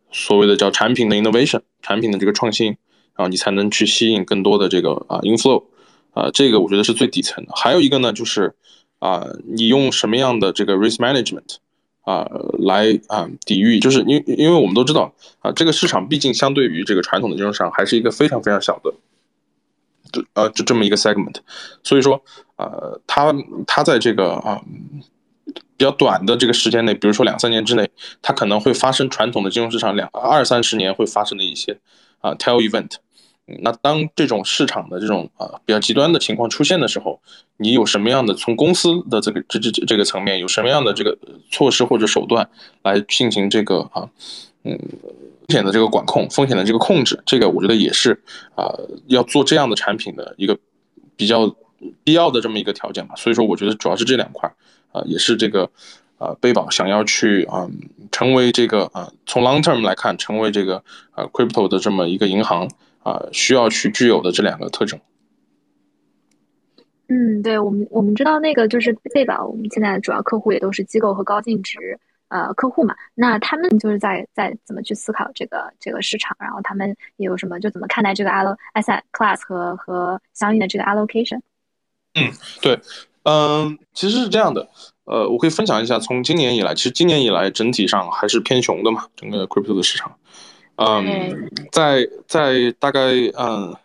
[0.10, 2.68] 所谓的叫产品的 innovation，产品的这个创新，
[3.16, 5.66] 然后你才能去吸引更多的这个啊 inflow，
[6.14, 7.52] 啊，这个我觉得是最底层的。
[7.54, 8.56] 还有一个呢，就是
[9.00, 11.58] 啊，你用什么样的这个 risk management
[12.02, 12.30] 啊
[12.60, 13.80] 来啊抵御？
[13.80, 18.94] 就是因因为我们都知道啊，这个市场毕竟相对于这个传统的金融市场还是一个非常非常小的，
[20.34, 21.36] 呃，就这么一个 segment，
[21.84, 22.24] 所以说
[22.56, 23.34] 呃，它
[23.66, 24.62] 它在这个啊。
[25.78, 27.88] 比较短的这个时间内，比如说两三年之内，
[28.24, 31.78] 它可能会发生传统的金融市场两二三十年会发生的一些
[32.20, 32.96] 啊 tail event。
[33.62, 37.20] 那当这种市场的这种啊比较极端的情况出现的时候，
[37.58, 41.18] 你有什么样的从公司的这个这这这个层面有什么样的这个
[41.50, 42.50] 措施或者手段
[42.84, 44.10] 来进行这个啊
[44.64, 44.78] 嗯
[45.48, 47.22] 风险的这个管控、风险的这个控制？
[47.26, 48.22] 这个我觉得也是
[48.56, 48.74] 啊
[49.08, 50.58] 要做这样的产品的一个
[51.16, 51.56] 比较
[52.04, 53.16] 必要的这么一个条件吧。
[53.16, 54.52] 所以说，我觉得主要是这两块。
[54.94, 55.70] 啊，也是这个，
[56.18, 57.68] 啊，贝宝想要去啊，
[58.10, 60.82] 成为这个啊，从 long term 来看，成为这个
[61.12, 62.70] 啊，crypto 的这么一个银行
[63.08, 65.00] 啊，需要去具有的这两个特征。
[67.08, 81.40] 嗯，对我们我们知道那个就是贝宝，我们现在的主要客户也都是机构和高净值呃客户嘛，那他们就是在在怎么去思考这个这个市场，然后他们也有什么就怎么看待这个 allo asset class 和和相应的这个 allocation。
[82.16, 82.80] 嗯，对。
[83.24, 84.70] 嗯，其实是这样的，
[85.04, 90.18] 呃，我可以分享一下，从今年以来，其实今年以来整体上还是偏熊的嘛，整个 crypto 的市场。
[90.78, 93.76] 嗯，在在大概嗯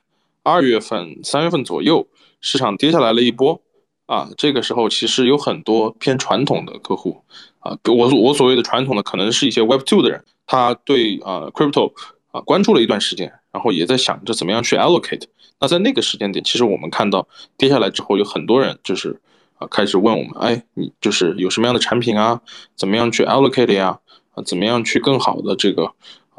[0.42, 2.06] 二月份、三月份左右，
[2.40, 3.60] 市场跌下来了一波
[4.06, 7.22] 啊，这个时候其实有很多偏传统的客户
[7.60, 11.92] 啊，我我所谓的传统的，可能是一些 Web Two 的人，他对啊 crypto
[12.30, 15.24] 啊关注了一段时间，然后也在想着怎么样去 allocate。
[15.60, 17.26] 那在那个时间点，其实我们看到
[17.56, 19.20] 跌下来之后，有很多人就是
[19.58, 19.66] 啊。
[19.70, 22.40] 开始问我们，哎，你就是有什么样的产品啊？
[22.74, 24.00] 怎么样去 allocate 呀？
[24.34, 25.92] 啊，怎么样去更好的这个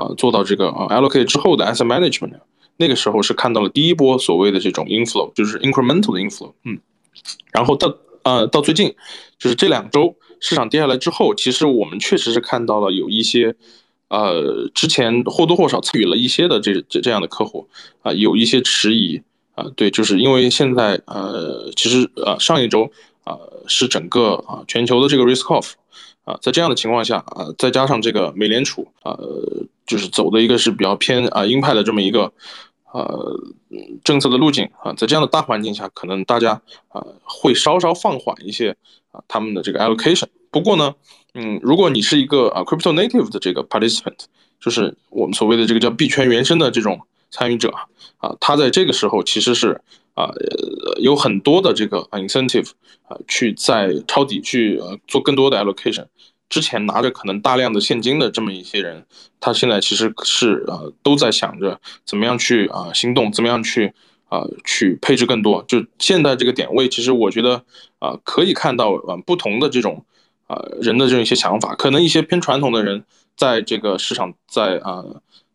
[0.04, 2.34] 啊，做到这个啊 allocate 之后的 asset management？
[2.78, 6.80] 那个时候是看到了第一波所谓的这种 inflow，就是 incremental 的 inflow，嗯，
[7.52, 8.96] 然后到呃到最近，
[9.38, 13.56] 就是这两周市场跌下来之后，其实我们确实是看到了有一些
[14.10, 17.68] 呃之前或多或少参与了一些的这这这样的客户
[18.02, 19.22] 啊，有一些迟疑
[19.56, 22.92] 啊，对，就是因为现在呃其实呃上一周。
[23.26, 25.72] 啊，是整个啊全球的这个 risk off，
[26.26, 29.18] 啊，在这样的情况下啊，再加上这个美联储啊，
[29.86, 32.32] 就是走的一个是比较偏啊鹰派的这么一个
[32.92, 33.40] 呃
[34.04, 38.76] 政策的路径啊，在这样的大环境下，可能大家啊会稍稍放缓一些
[39.12, 40.28] 啊他们的这个 allocation。
[40.52, 40.96] 不过呢，
[41.34, 44.26] 嗯，如果你是一个啊 crypto native 的这个 participant，
[44.60, 47.74] 就是我们所谓的这个叫币圈原生的这种参与者
[48.18, 49.82] 啊，他在这个时候其实是。
[50.16, 50.30] 啊，
[51.02, 52.70] 有很多的这个 incentive
[53.08, 56.06] 啊，去在抄底去做更多的 allocation。
[56.54, 59.04] 之前拿着可能大量的现金的这么一些人，
[59.40, 63.92] 他现在其实是呃都在想着怎么样去啊行动，怎么样去
[64.30, 65.66] 啊去配置更多。
[65.68, 67.64] 就现在这个点位，其实我觉得
[67.98, 70.06] 啊可以看到啊不同的这种
[70.46, 71.74] 啊人的这种一些想法。
[71.74, 73.04] 可能一些偏传统的人，
[73.36, 75.04] 在这个市场在啊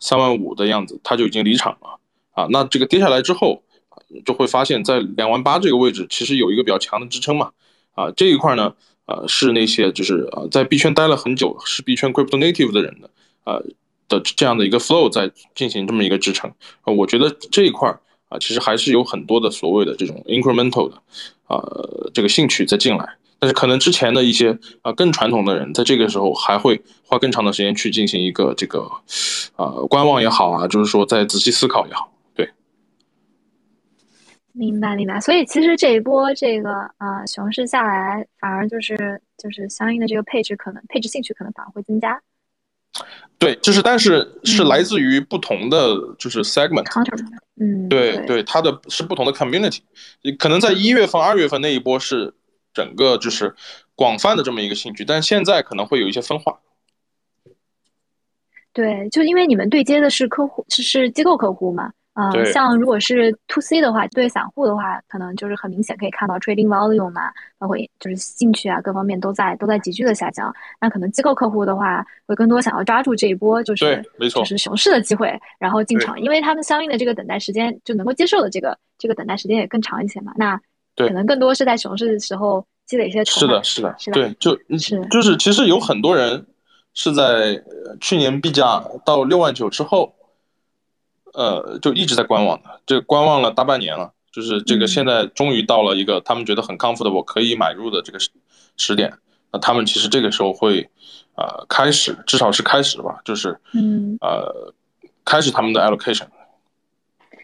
[0.00, 2.00] 三万五的样子，他就已经离场了
[2.32, 2.48] 啊。
[2.50, 3.62] 那这个跌下来之后。
[4.24, 7.50] 就会发现，在两万八这个位置，其实有一个比较强的支撑嘛，
[7.92, 8.74] 啊，这一块呢，
[9.08, 13.10] 呃，是那些就是呃在币圈待了很久，是币圈 crypto native 的人的，
[13.44, 13.64] 呃
[14.06, 16.52] 的这样的一个 flow 在进行这么一个支撑，
[16.84, 21.02] 呃，我觉得这一块儿啊，其实还是有很多的所谓的这种 incremental 的，
[21.46, 28.90] 呃，这个兴趣在进来，但是可能之前的一些啊更传统的人，在这个时候还会花更长的时间去进行一个这个，
[29.56, 32.12] 呃，观望也好啊，就是说在仔细思考也好。
[34.58, 42.20] 明白明白，所以其实这一波这个啊熊市下来，反而就是就是相应的这个配置可能配置兴趣可能反而会增加。
[43.38, 46.84] 对，就是但是是来自于不同的就是 segment。
[47.60, 49.80] 嗯，对对，它的是不同的 community，
[50.36, 52.34] 可能在一月份、二月份那一波是
[52.74, 53.54] 整个就是
[53.94, 56.58] 广泛的这么一个兴趣，但现在可能会有一些分化。
[58.72, 61.92] 对，就因为你们对接的是客户，是是机构客户嘛。
[62.20, 70.52] 嗯，像如果是 to C 的话，对散户的话，可能就是很明显可以看到 trading volume 嘛，包括就是兴趣啊，各方面都在都在急剧的下降。
[70.80, 80.32] 那可能机构客户的话，会更多想要抓住这一波，就是没错，就是熊市的机会，然后进场，因为他们相应的这个等待时间就能够接受的这个这个等待时间也更长一些嘛。
[80.36, 80.60] 那
[80.96, 83.62] 可能更多是在熊市的时候积累一些筹码。
[83.62, 86.44] 是的，是的，对，就是就是其实有很多人
[86.94, 87.62] 是在
[88.00, 90.12] 去年币价到六万九之后。
[91.38, 98.28] 呃，就一直在观望的，这观望了大半年了，就是这个现在终于到了一个他们觉得很 comfortable 可以买入的这个时
[98.76, 99.12] 时点，
[99.52, 100.90] 那他们其实这个时候会，
[101.36, 104.74] 呃，开始至少是开始吧，就是，嗯，呃，
[105.24, 106.26] 开始他们的 allocation。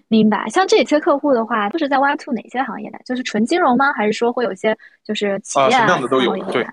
[0.08, 0.48] 明白。
[0.48, 2.98] 像这些客户的话，都是在 Web Two 哪些行业的？
[3.06, 3.92] 就是纯金融吗？
[3.92, 6.66] 还是说会有一些就是企业啊，什么样的都有，对，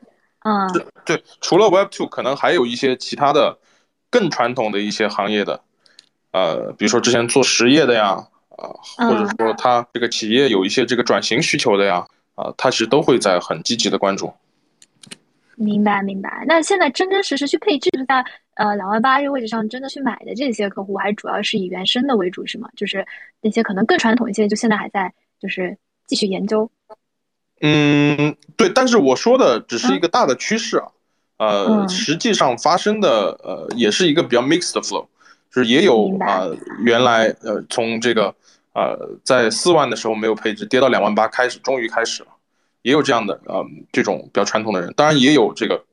[0.43, 0.67] 嗯，
[1.05, 3.57] 对，除了 Web Two，可能还有一些其他的
[4.09, 5.61] 更传统的一些行业的，
[6.31, 8.71] 呃，比如说之前做实业的呀，啊，
[9.07, 14.33] 或者说他这个企业有一些这个转型需求的呀，啊，他其实都会在很积极的关注。
[15.55, 22.67] 明白明白，那现在真真实实去配置，在呃两万八这个位置上真的去买的这些客户，还主要是以原生的为主，是吗？
[22.75, 23.05] 就是
[23.41, 26.71] 那些可能更传统一些，就现在还在就是继续研究。
[27.59, 30.87] 嗯，对，但是我说的只是一个大的趋势啊，
[31.37, 35.05] 呃，实际上发生的呃也是一个比较 mixed flow，
[35.53, 36.47] 就是也有啊
[36.79, 38.33] 原来呃从这个
[38.73, 42.29] 呃在四万的时候没有配置，跌到两万八开始，终于开始了。
[42.83, 43.61] 也有这样的啊，
[43.91, 45.83] 这种比较传统的人，当然也有这个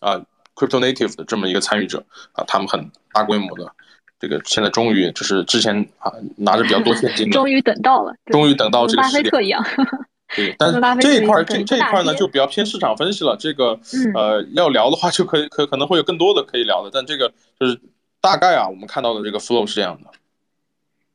[0.00, 0.20] 啊
[0.56, 3.70] ，crypto native 的这么一个参与者啊，他们很大规模的，
[4.18, 9.64] 这个现在终于就是之前啊拿着比较多现金， 终于等到了，终于等到这个巴菲特一样，
[10.34, 13.78] 对，但是这一块这这一块呢就比较偏市场分析了，这个
[14.12, 17.80] 呃要聊的话就可以可可能会有更多的可以聊的，但这个就是
[18.26, 20.10] 大概啊我们看到的这个 flow 是这样的。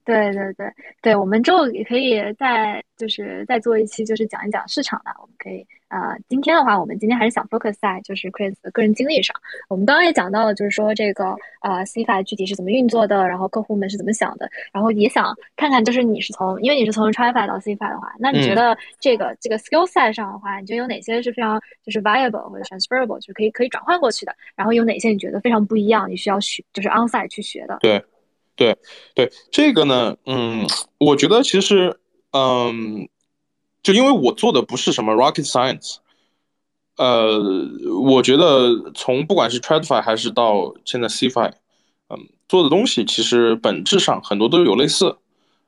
[0.03, 5.11] 对对对对，我们之后也可以再就是再做一期，就是讲一讲市场的。
[5.21, 9.35] 我们可以呃，今天的话，我们今天还是想 focus 在就是 Chris 的个人经历上。
[9.67, 19.85] 我们刚刚也讲到了，就是说这个呃 c f i 具体是怎么运作的，然后客户们是怎么想的，然后也想看看，就是你是从因为你是从 t r i f i 到 c f i 的话，那你觉得这个这个 skill
[19.85, 24.33] set 上的话，你觉得有哪些是非常就是 viable 或者 transferable，就是可以可以转换过去的？
[24.55, 27.77] 然后有哪些你觉得非常不一样，你需要学就是 onsite 去学的？
[27.81, 28.01] 对。
[28.53, 28.77] 对
[29.15, 30.67] 对，这个呢，嗯，
[30.99, 31.97] 我觉得其实，
[32.31, 33.07] 嗯，
[33.83, 35.95] 就因为我做的不是什么 rocket science，
[36.97, 37.39] 呃，
[38.03, 41.53] 我觉得从不管是 TradFi 还是到现在 CFI，
[42.09, 45.17] 嗯，做的东西其实本质上很多都有类似，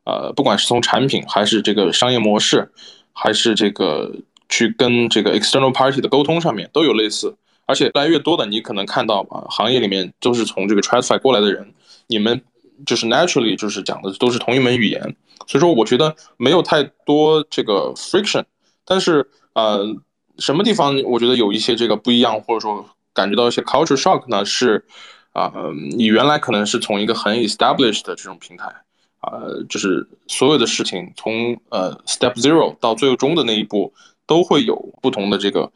[0.04, 2.72] 呃，不管是从产品还是这个商业模式，
[3.14, 4.14] 还是这个
[4.48, 11.74] 去跟这个 external party 的沟通上面都有类似，而且越来越多的你可能看到啊，行业里面都是从这个 TradFi 过来的人，
[12.08, 12.44] 你们。
[12.86, 15.02] 就是 naturally 就是讲的都是同一门语言，
[15.48, 18.44] 所以说我觉得没有太多这个 friction，
[18.86, 19.86] 但是呃
[20.38, 24.44] 什么地方我觉得有一些这个不一样，或者说感觉到一些 culture shock 呢？
[24.44, 24.86] 是
[25.32, 25.52] 啊，
[25.96, 28.66] 你原来可能是从一个很 established 的这种平台
[29.20, 33.94] 啊，就是所有的事情从呃 step zero 到最终的那一步
[34.26, 35.72] 都会有不同的这个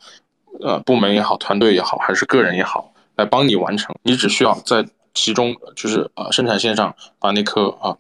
[0.62, 4.86] 呃部门也好，团队也好，还是个人也好来帮你完成，你只需要在。
[5.18, 7.98] 其中就是啊，生产线上把那颗啊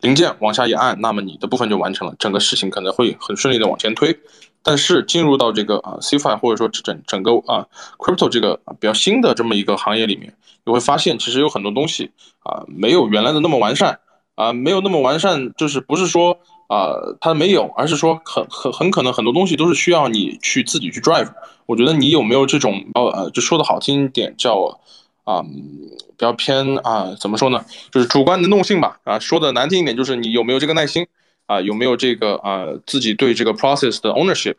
[0.00, 4.18] 零件往下一按，那么你的部分就完成了，整个事情可能会很顺利的往前推。
[4.62, 7.66] 但是进入到这个啊 CFI 或者说整整个啊
[7.98, 10.34] Crypto 这个比较新的这么一个行业里面，
[10.64, 14.00] 你会发现其实有很多东西啊没有原来的那么完善
[14.34, 21.30] 啊，没有那么完善，就是不是说啊它没有，而是说很很很可能很多东西都是需要你去自己去 drive。
[21.66, 24.80] 我觉得你有没有这种呃，就说的好听一点叫。
[25.28, 27.62] 啊，比较偏啊，怎么说呢？
[27.92, 28.98] 就是主观能动性吧。
[29.04, 31.06] 啊，说的难听一点，就是你有没有这个耐心
[31.44, 34.54] 啊，有没有这个啊，自己对这个 process 的 ownership，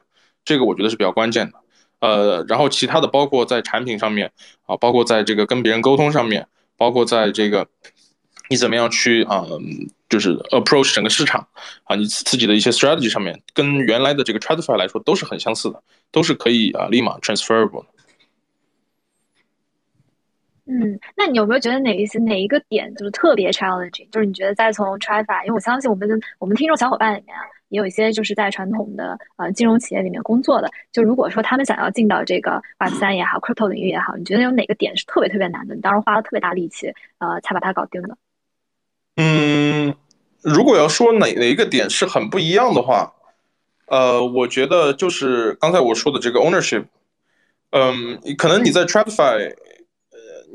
[0.46, 1.58] 这个我觉得是比较关键的。
[2.02, 4.32] 呃，然后其他的包括在产品上面
[4.68, 7.68] 啊，包括在这个跟别人沟通上面，包括在这个
[8.50, 9.44] 你怎么样去啊，
[10.08, 11.48] 就是 approach 整个市场
[11.86, 17.88] 啊，你自己的一些 strategy 上面，跟原来的这个 TradFi 来说都是很相似的，都是可以啊，立马 transferable 的。
[20.72, 24.08] 嗯，那你有没有觉得哪一些哪一个点就是特别 challenging？
[24.12, 30.70] 就是你觉得在从 TradFi，因为我相信我们的我们听众小伙伴里面啊，也有一些就是在传统的呃金融企业里面工作的。
[30.92, 35.74] 就如果说他们想要进到这个 Web 三也好，Crypto 领域也好，你觉得有哪个点是特别特别难的？
[35.74, 38.16] 你当时花了特别大力气呃才把它搞定的？
[39.16, 39.96] 嗯，
[40.44, 43.12] 如果要说哪哪一个点是很不一样的话，
[43.88, 46.86] 呃，我觉得就是刚才我说的这个 ownership。
[47.72, 49.56] 嗯，可能你在 TradFi。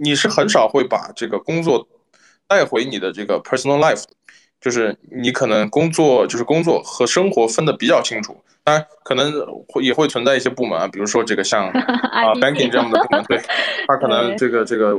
[0.01, 1.87] 你是很少会把这个工作
[2.47, 4.05] 带回你的这个 personal life，
[4.61, 8.37] 就是你可能工作就是工作和生活分的比较清楚。
[8.63, 9.31] 当然，可能
[9.69, 13.39] 会也会存在一些部门啊，比如说这个像 啊 banking 这样的部门，对，
[13.87, 14.93] 它可能这个这个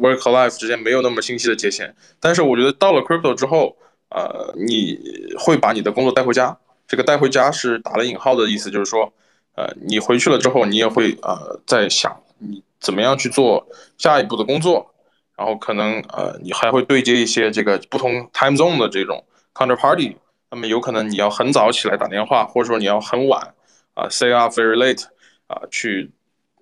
[0.00, 1.94] work 和 life 之间没有那么清晰的界限。
[2.18, 3.76] 但是我觉得到了 crypto 之后，
[4.08, 4.98] 呃，你
[5.38, 6.56] 会把你的工作带回家。
[6.86, 9.12] 这个带回家是打了引号的意思，就是说，
[9.54, 12.62] 呃，你回去了之后，你也会呃在想你。
[12.84, 13.66] 怎么样去做
[13.98, 14.94] 下一步的工作？
[15.36, 20.14] 然后可能呃，你还会对接一些这个不同 time zone 的这种 counterparty。
[20.50, 23.54] 那么有可能你要很早起来打电话，或者说你要很晚
[23.94, 25.04] 啊，say up very late
[25.48, 26.12] 啊，去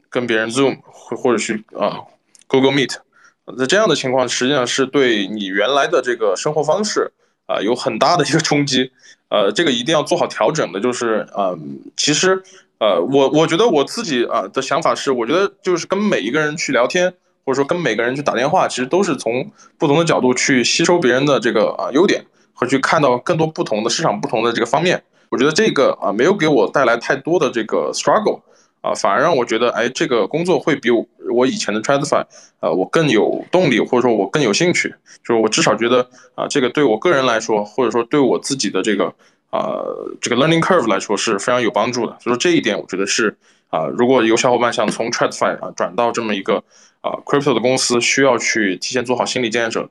[0.08, 2.00] 跟别人 zoom 或或者去啊
[2.46, 2.96] Google Meet。
[3.58, 7.12] 在这样的情况，实际上是对你原来的这个生活方式
[7.44, 8.90] 啊有很大的一个冲击，
[9.28, 11.58] 呃，这个一定要做好调整的，就是呃，
[11.96, 12.42] 其实
[12.82, 17.14] 呃，我我觉得我自己啊的想法是，我觉得就是跟每一个人去聊天，
[17.44, 25.04] 或者说跟每个人去打电话，其实都是从不同的角度去吸收别人的这个啊优点，和去看到更多不同的市场不同的这个方面。
[25.30, 28.40] 我觉得这个啊没有给我带来太多的这个 struggle。
[28.82, 32.26] 啊，反而让我觉得，哎，这个工作会比我我以前的 t r a d f i
[32.58, 34.92] 呃，我更有动力，或者说我更有兴趣。
[35.24, 39.14] 就是我至少觉得，啊，这个对我个人来说，或者说对我自己的这个，
[39.52, 42.16] 呃，这个 learning curve 来说是非常有帮助的。
[42.20, 43.36] 所以说这一点，我觉得是，
[43.68, 46.64] 啊，如果有小伙伴想从 t r a d f i 啊转到这么一个
[47.00, 49.88] 啊 crypto 的公司，需要去提前做好心理建设。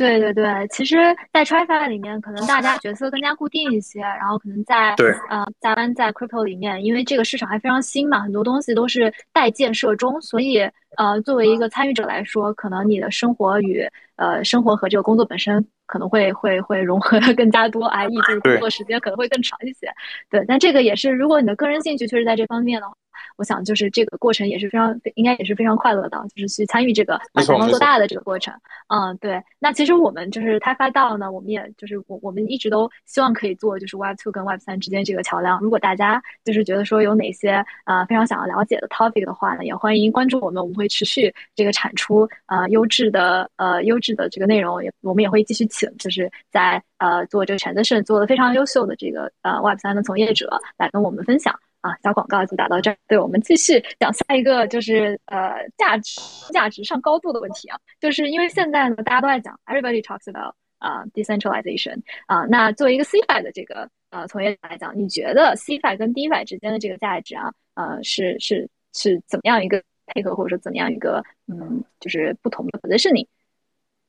[0.00, 0.96] 对对对，其实，
[1.30, 10.60] 在 t r i f i 里面，可能大家角色更加固定一些，然后可能在对呃，在湾在 crypto 里面，因为这个市场还非常新嘛，很多东西都是待建设中，所以
[10.96, 13.86] 呃，作为一个参与者来说，可能你的生活与
[14.16, 19.86] 呃生活和这个工作本身可能会会会融合的更加多，哎， 抑制工作时间可能会更长一些。
[20.30, 22.94] 对，但这个也是，如果你的个人兴趣确实在这方面的话。
[23.36, 28.52] 我想，就是这个过程也是非常，应该也是非常快乐的，就是去参与这个把小光做大的这个过程。
[28.88, 29.40] 嗯，对。
[29.58, 35.60] 那其实我们就是开发到呢，我们也就是我我们一直都希望可以做，就是 Web Two 跟 Web 三之间这个桥梁。
[35.60, 51.58] 如果大家就是觉得说有哪些呃非常想要了解的 topic 的话呢，也欢迎关注我们，我们会持续这个产出呃优质的呃优质的这个内容，也我们也会继续请就是在呃做这个 transition 做的非常优秀的这个呃 Web 三的从业者来跟我们分享。
[51.80, 52.96] 啊，小广告就打到这儿。
[53.08, 56.20] 对，我们继续讲下一个，就是呃，价值
[56.52, 57.78] 价值上高度的问题啊。
[57.98, 62.44] 就是因为现在呢，大家都在讲，everybody talks about 啊，decentralization 啊。
[62.50, 73.26] 那作为一个 CFI 的这个呃从业者来讲，你觉得 CFI 跟 DeFi 之间的这个价值啊，呃，是是是怎么样一个配合，或者说怎么样一个嗯，就是不同的 positioning？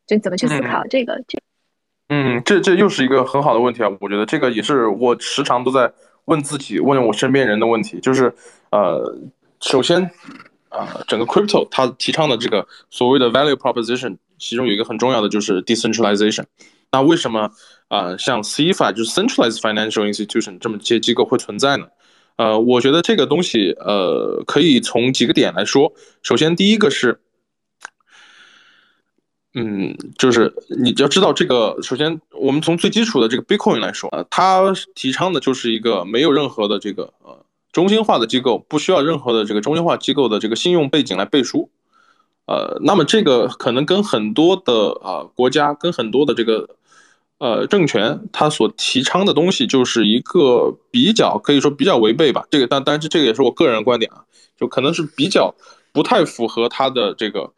[0.07, 1.39] 就怎么去思考这个这？
[2.09, 3.88] 嗯，这这又是一个很好的问题啊。
[4.01, 5.89] 我觉得这个也是我时常都在。
[6.32, 8.34] 问自己，问我身边人的问题，就是，
[8.71, 9.17] 呃，
[9.59, 10.01] 首先，
[10.69, 16.45] 啊，整个 crypto 它提倡的这个所谓的 value proposition，其中有一个很重要的就是 decentralization。
[16.93, 17.51] 那为什么
[17.89, 21.88] 啊，像 CFI 就是 centralized financial institution 这么些机构会存在呢？
[22.38, 25.91] 呃，我觉得这个东西，呃，可以从几个点来说。
[26.23, 27.19] 首先，第一个是。
[29.54, 37.43] 嗯，就是你要知道这个，首先我们从最基础的这个 Bitcoin 来说啊，它提倡的就是一个没有任何的这个呃
[37.74, 41.70] 中心化的机构，不需要任何的这个中心化机构的这个信用背景来背书，
[42.45, 46.70] 呃，那么这个可能跟很多的啊国家跟很多的这个
[47.38, 54.24] 呃政权，它所提倡的东西就是一个比较可以说比较违背吧，这个但但是这个也是我个人观点啊，
[54.58, 55.54] 就可能是比较
[55.91, 57.52] 不太符合它的这个。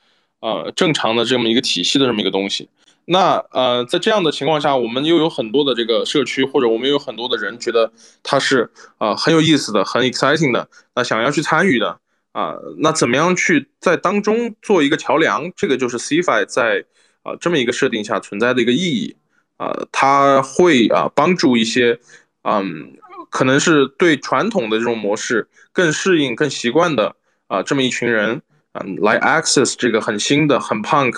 [0.43, 2.67] 呃，正常的这么一个体系的这么一个东西，
[3.05, 11.97] 那呃，在这样的情况下，我们又有很多的这个社区，或者我们有很多的人觉得它是呃很有意思的、很 exciting 的，那想要去参与的
[12.33, 15.49] 啊，那怎么样去在当中做一个桥梁？
[15.55, 16.83] 这个就是 CFI 在
[17.21, 19.15] 啊这么一个设定下存在的一个意义
[19.55, 21.97] 啊，它会啊帮助一些
[22.41, 22.97] 嗯，
[23.29, 27.15] 可能是对传统的这种模式更适应、更习惯的
[27.47, 28.41] 啊这么一群人。
[28.73, 31.13] 嗯，来 access 这个很新的、很 punk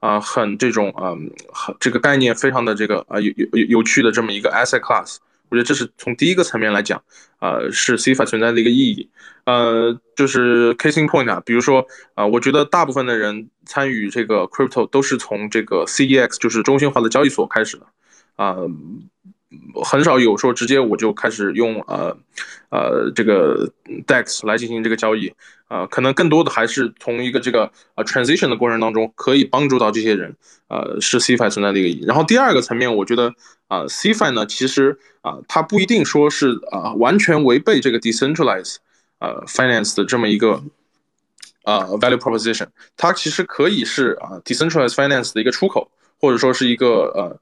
[0.00, 5.16] 啊，很这种嗯，很这个概念非常的这个啊有有有有趣的这么一个 asset class，
[5.48, 7.02] 我觉得这是从第一个层面来讲，
[7.40, 9.08] 呃，是 CFA 存在的一个意义。
[9.44, 17.86] 呃，就是 casing point 啊，比如说啊，我觉得大部分的人参与这个 crypto 都是从这个 CEX，就是中心化的交易所开始的
[18.36, 18.56] 啊。
[19.82, 22.14] 很少有说直接我就开始用呃
[22.70, 23.70] 呃这个
[24.06, 25.32] DEX 来进行这个交易
[25.68, 30.36] 啊，可能更多的还是从一个这个呃 transition 的过程当中可以帮助到这些人，
[30.68, 32.04] 呃是 CFI 存在的一个意义。
[32.06, 33.32] 然后第二个层面，我觉得
[33.68, 38.76] 啊 CFI 呢其实啊它不一定说是啊完全违背这个 decentralized
[39.18, 40.62] 呃 finance 的这么一个
[41.62, 42.66] 啊 value proposition，
[42.98, 45.90] 它其实可以是啊 decentralized finance 的一个出口。
[46.18, 47.40] 或者说是一个呃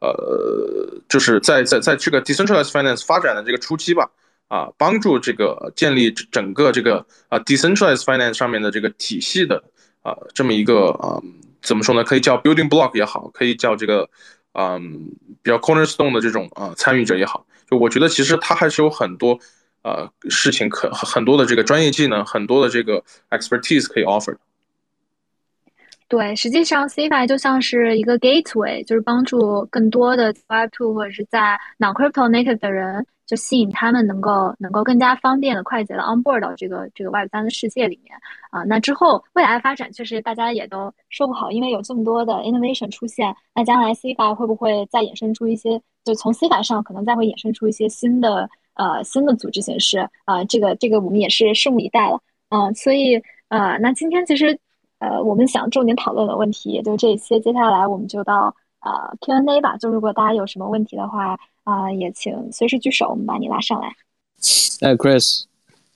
[0.00, 4.10] 呃，就是在在在这个 decentralized finance 发展的这个初期吧，
[4.48, 9.62] 啊，帮助这个建立整个这个啊 decentralized finance 上面的这个体系的
[10.02, 11.20] 啊这么一个啊
[11.62, 12.04] 怎么说呢？
[12.04, 14.08] 可以叫 building block 也好，可以叫这个
[14.52, 15.10] 嗯
[15.42, 19.38] 比较 cornerstone 的这种啊参与者也好，就我觉得其实它还是有很多
[19.82, 24.36] 呃事情可很多的这个专业技能，很多的这个 expertise 可以 offer。
[26.08, 38.16] 对，实际上 CFI 就像是一个 gateway，就是帮助更多的 Web2 或者是在 non crypto native 的人就吸引他们能够能够更加方便的、快捷的 onboard 到这个这个 Web 三的世界里面
[38.50, 38.62] 啊。
[38.64, 45.78] 那之后未来的发展，确实大家也都说不好，因为有这么多的 innovation 出现，那将来 C 法会不会再衍生出一些？
[46.06, 50.42] 就从 C 法上可能再会衍生出一些新的呃新的组织形式啊。
[50.44, 52.18] 这个这个我们也是拭目以待了。
[52.48, 54.58] 嗯，所以呃，那今天其实
[54.98, 59.76] 呃我们想重点讨论的问题也就这些，接下来我们就到呃 Q&A 吧。
[59.76, 61.38] 就如果大家有什么问题的话。
[61.68, 63.88] 啊，也请随时举手，我们把你拉上来。
[64.80, 65.42] 哎，Chris，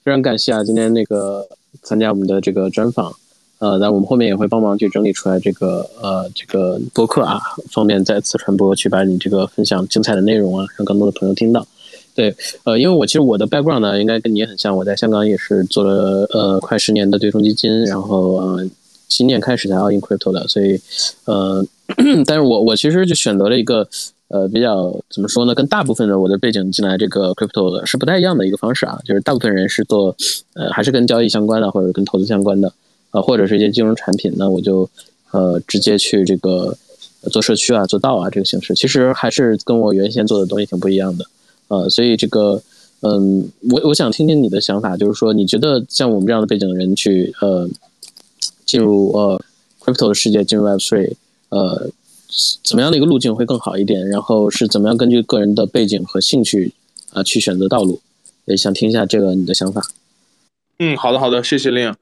[0.05, 1.49] 非常感谢啊，今天那个
[1.83, 3.11] 参加我们的这个专访，
[3.59, 7.41] 呃，那我们后面也会帮忙去整理出来这个呃这个播客啊，
[7.71, 11.67] 方便再次传播，去把你这个分享精彩的内容啊，让更多的朋友听到。
[12.15, 18.69] 对，呃，因为我其实我的 background 呢，应该跟你也很像，我在香港也是做了呃快十年的对冲基金，然后呃
[19.17, 20.81] 今年开始才 all in crypto 的，所以
[21.27, 21.65] 呃，
[22.27, 23.89] 但是我我其实就选择了一个。
[24.35, 25.55] 呃，比较怎么说呢？
[25.55, 30.17] 跟大部分的我的背景进来这个 crypto 的是不太一样的一个方式啊，就是大部分人是做，
[30.55, 32.73] 呃，还是跟交易相关的，或者跟投资相关的，
[33.11, 34.89] 呃，或者是一些金融产品，那我就
[35.33, 36.75] 呃直接去这个
[37.31, 41.27] 做社区啊，做道啊这个形式，其实还是跟我原先做的东西挺不一样的，
[41.69, 42.63] 呃，所以这个，
[43.01, 47.69] 嗯，我我想听听你的想法，就是说你觉得像我们这样的背景的人去呃
[48.73, 49.45] 进入呃
[49.79, 51.13] crypto 的世界，进入 Web Three，
[51.51, 51.91] 呃。
[52.65, 54.09] 怎么样的一个路径会更好一点？
[54.09, 56.73] 然后是怎么样根据个人的背景和兴趣
[57.13, 58.01] 啊去选择道路？
[58.47, 59.83] 也想听一下这个你的想法。
[60.79, 61.95] 嗯，好的好的，谢谢令。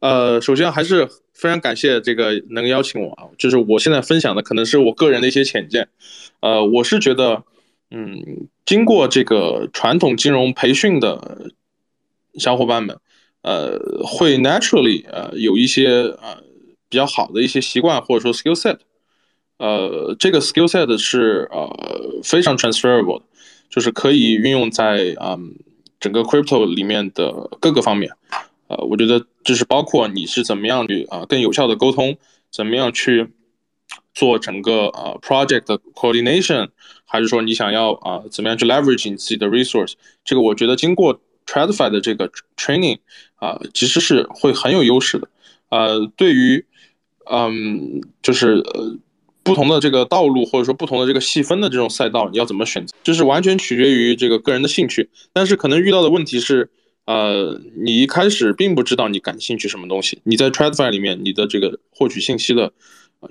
[0.00, 5.86] 呃，首先还是非常感谢这个能邀请我啊，就是我现在分享的可能是我个人的一些浅见。
[6.40, 7.42] 呃，我是觉得，
[7.90, 11.50] 嗯，经过这个传统金融培训的
[12.38, 12.96] 小伙伴们，
[13.44, 15.88] 呃，会 naturally 呃有一些
[16.22, 16.42] 呃
[16.88, 18.78] 比较好的一些习惯或者说 skill set。
[19.58, 21.70] 呃，这个 skill set 是呃
[22.24, 23.24] 非常 transferable 的，
[23.70, 25.54] 就是可以运用在嗯
[26.00, 27.30] 整个 crypto 里面的
[27.60, 28.10] 各个方面。
[28.68, 32.16] 呃，我觉得就是包括你是怎么样去啊更有效的沟通，
[32.50, 33.28] 怎么样去
[34.14, 36.70] 做整个呃 project coordination，
[37.04, 39.92] 还是说你想要啊怎么样去 leverage 你自己的 resource，
[40.24, 42.98] 这个我觉得经过 TradFi 的这个 training
[43.36, 45.28] 啊其实是会很有优势的。
[45.70, 46.64] 呃，对于
[47.30, 48.96] 嗯就是呃。
[49.46, 55.10] 不同的这个道路，或者说不同的这个细分的这种赛道，你要怎么选择，就是完全取决于这个个人的兴趣。
[55.34, 56.70] 但是可能遇到的问题是，
[57.04, 62.72] 呃，你一开始并不知道你感兴趣什么东西，你在 TradFi 里面，你的这个获取信息的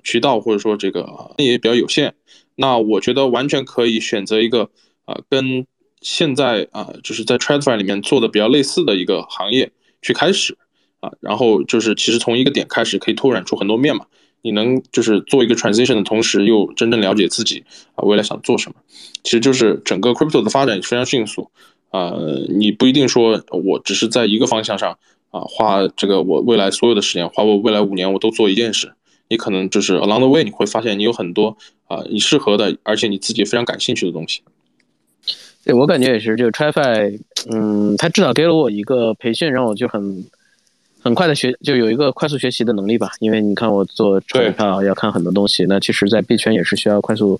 [0.03, 2.13] 渠道或者说这个也比较有限。
[2.53, 4.69] 那我觉得完全可以选择一个
[5.05, 5.65] 啊，跟
[6.03, 10.57] 现在啊，就是在 TradFi 里面做的比较类似的一个行业去开始
[10.99, 14.05] 啊，然后就是其实从一个点开始，可以拓展出很多面嘛。
[14.45, 17.63] 你能就是做一个 transition 的同时，又真正了解自己
[17.95, 18.75] 啊未来想做什么，
[19.23, 21.49] 其实就是整个 crypto 的发展非常迅速
[21.91, 22.11] 啊，
[22.49, 24.97] 你不一定说我只是在一个方向上
[25.31, 28.93] 啊花这个我未来所有的时间，花我未来五年我都做一件事，
[29.29, 31.55] 你可能就是 along the way 你会发现你有很多
[31.87, 34.41] 啊你适合的，而且你自己非常感兴趣的东西。
[35.65, 37.19] 对我感觉也是，这个 TradFi，
[37.51, 40.25] 嗯，他至少给了我一个培训，让我就很。
[41.05, 47.37] 很快的学就有一个快速学习的能力吧，因为你看我做股票要看很多东西，那其实，在币圈也是需要快速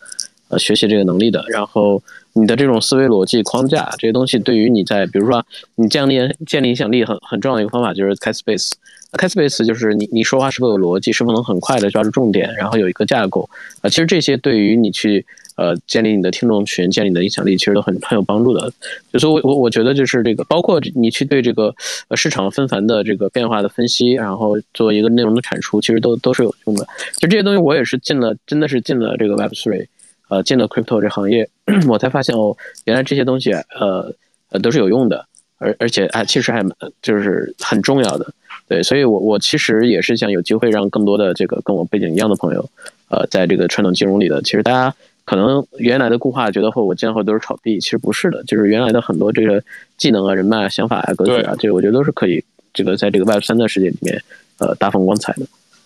[0.50, 1.42] 呃学习这个能力的。
[1.48, 2.04] 然后
[2.34, 5.42] 你的这种思维逻辑框架这些东西，对于你在比如说
[5.76, 8.74] 你建立建立影响力很很重要的一个方法就是开 space。
[9.14, 13.50] 开 space 就是你你说话是否有逻辑，是否能很快的抓住重点，然后有一个架构
[13.80, 13.88] 啊。
[13.90, 15.26] 其实这些对于你去。
[15.56, 18.72] 呃，建立你的听众群，建立你的影响力，其实都很很有帮助的。
[19.20, 21.74] 所以，我我我觉得就是这个，包括你去对这个
[22.08, 26.88] 呃市场纷繁的这个变化的分析，然后做一个内容的产出，其实都都是有用的。
[27.14, 29.86] 其实这些东西我也是进了，真的是进了这个 Web Three，
[30.30, 31.48] 呃，进了 Crypto 这行业，
[31.88, 34.12] 我才发现哦，原来这些东西呃
[34.50, 35.28] 呃都是有用的，
[35.60, 36.66] 而而且还其实还
[37.04, 38.34] 就是很重要的。
[38.68, 42.68] 对，所以我我其实也是想有机会让更多的这个跟我背景一样的朋友，
[43.10, 44.96] 呃，在这个传统金融里的，其实大家。
[45.26, 49.64] 可能原来的固化觉得或我今后都是炒币，其实不是的，就是原来的很多这个
[49.98, 52.44] 技能啊、人脉、啊想法啊、格局啊，这个我觉得都是可以
[52.74, 54.22] 这个在这个 Web 三的世界里面
[54.58, 55.46] 呃大放光彩的。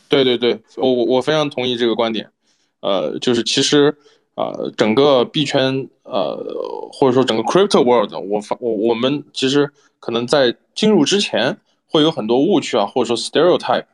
[0.10, 2.30] 对对对，我我我非常同意这个观点。
[2.80, 3.96] 呃，就是其实
[4.36, 6.38] 啊，整个币圈呃
[6.92, 9.70] 或者说整个 Crypto World，我发我我们其实
[10.00, 11.58] 可能在进入之前
[11.88, 13.86] 会有很多误区啊，或者说 stereotype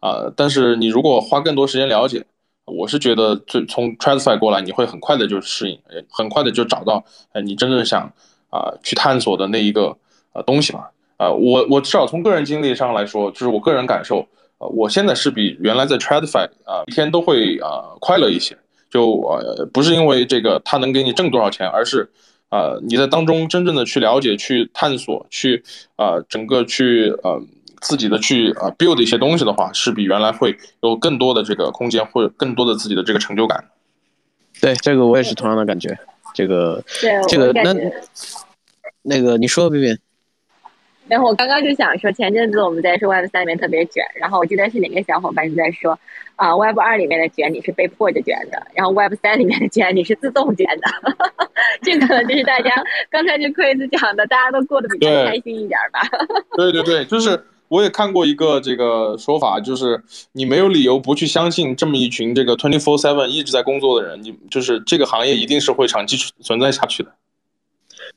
[0.00, 2.24] 啊，但是你如果花更多时间了解。
[2.64, 5.78] 我是觉得，最从 TradFi 过来，你会很快的就适应，
[6.10, 8.12] 很快的就找到，哎，你真正想
[8.50, 9.96] 啊去探索的那一个
[10.32, 10.86] 呃东西嘛。
[11.16, 14.26] 啊，我我至少从个人经历上来说，就是我个人感受，
[14.58, 18.56] 呃，我现在是比原来在 TradFi 啊一天都会啊快乐一些。
[18.90, 22.10] 就呃不是因为这个它能给你挣多少钱，而是
[22.50, 25.64] 呃你在当中真正的去了解、去探索、去
[25.96, 27.40] 呃整个去呃
[27.82, 33.64] 自己的去呃 build 一些东西的话，是比原来会有更多的这个空间，或者更多的自己的这个成就感。
[34.60, 35.98] 对，这个我也是同样的感觉。
[36.32, 37.74] 这个对这个那
[39.02, 39.98] 那个你说，B B。
[41.08, 45.98] 然后我刚刚就想说，前阵子我们在说 Web 三里面特别卷，然后我记得是哪个小伙伴就在说，
[46.36, 50.88] 啊、w e b 二里面的卷你是被迫着卷的，然后 Web 三里面的卷你是自动卷的，
[51.82, 52.70] 这可能就是大家
[53.10, 56.00] 刚才这 Chris 讲的，大家都过得比较开心一点吧。
[56.56, 60.02] 对对对，就是我也看过一个这个说法，就是
[60.32, 67.10] 你没有理由不去相信这么一群这个 twenty four seven 一直在工作的人，你就是这个行业一定是会长期存在下去的。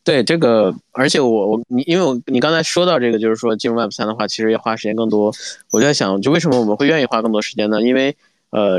[0.03, 5.32] 对这个，而且我我你因为我你刚才说到这个，就是说进入 Web 三的话，其实要花时间更多。
[5.72, 7.82] 我就在想，就为什么我们会愿意花更多时间呢？
[7.82, 8.14] 因为
[8.49, 8.78] 呃，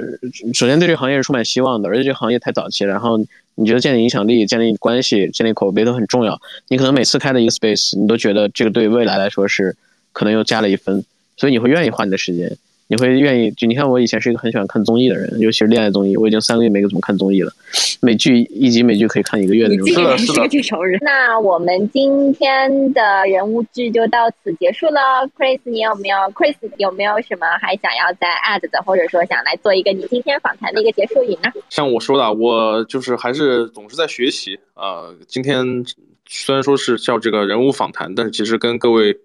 [0.53, 2.85] 首先对这个行业是充满希望的，而且这个行业太早期。
[2.85, 3.17] 然后
[3.55, 6.39] 你觉得建立影响力、建立关系、建立口碑都很重要。
[6.69, 9.75] 你可能每次开的一个 space，你都觉得这个对未来来说是
[10.17, 11.05] 可能又加了一分，
[11.37, 12.51] 所以你会愿意花你的时间。
[12.89, 17.53] 你会愿意就你看我以前是一个很喜欢看综艺的人，尤其是恋爱综艺，我已经三个月没怎么看综艺了。
[18.01, 20.99] 美剧一集美剧可以看一个月的那种你竟然是的是个这种人。
[21.03, 25.29] 那我们今天的人物剧就到此结束了。
[25.37, 31.51] Chris，你有没有 Chris 有没有什么还想要再 add 的，或者说想来做一个你今天访谈的一个结束语呢？
[31.69, 34.57] 像我说的，我就是还是总是在学习。
[34.75, 35.85] 呃，今天
[36.29, 39.19] 虽然说是叫这个人物访谈，但是其实跟各位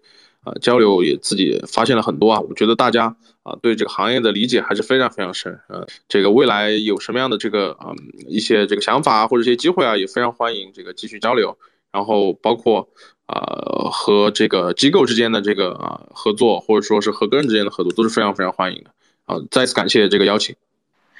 [0.46, 2.40] 呃交流也自己发现了很多啊。
[2.40, 5.60] 我觉得大家啊、对这个行业的理解还是非常非常深。
[5.68, 7.96] 呃，这个未来有什么样的这个嗯、
[8.28, 11.58] 一些这个想法啊或者一些机会啊，也非常欢迎这个继续交流。
[11.92, 12.88] 然后包括
[13.28, 18.92] 呃和这个机构之间的这个啊、合作，或者说是和个人之间的合作，都是非常非常欢迎的。
[19.26, 20.56] 啊、再次感谢这个邀请。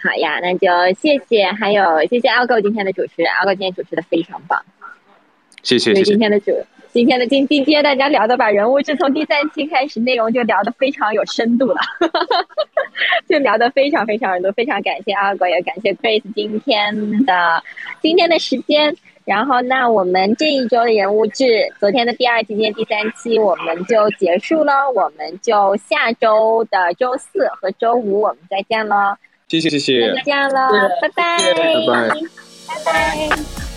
[0.02, 0.68] 好呀，那就
[1.00, 4.64] 谢谢，还有谢谢 Algo 今天的主持，Algo 今天主持的非常棒。
[5.62, 6.20] 谢谢谢谢今。
[6.20, 6.52] 天的主，
[6.94, 11.80] 今天的今今天大家聊的把人物志从第三期开始，内容就聊 的非常有深度了，
[13.30, 17.64] 就聊的非常非常深度，非常感谢阿果，也感谢 Chris 今天的
[18.02, 18.96] 今天的时间。
[19.24, 21.46] 然后，那我们这一周的人物志，
[21.80, 24.74] 昨天的第二期，今天第三期，我们就结束了。
[24.96, 29.16] 我们就下周的周四和周五我们再见喽，
[29.48, 30.22] 谢谢谢谢再。
[30.24, 30.68] 见喽，
[31.02, 32.10] 拜拜，拜拜。
[32.68, 33.71] 拜拜。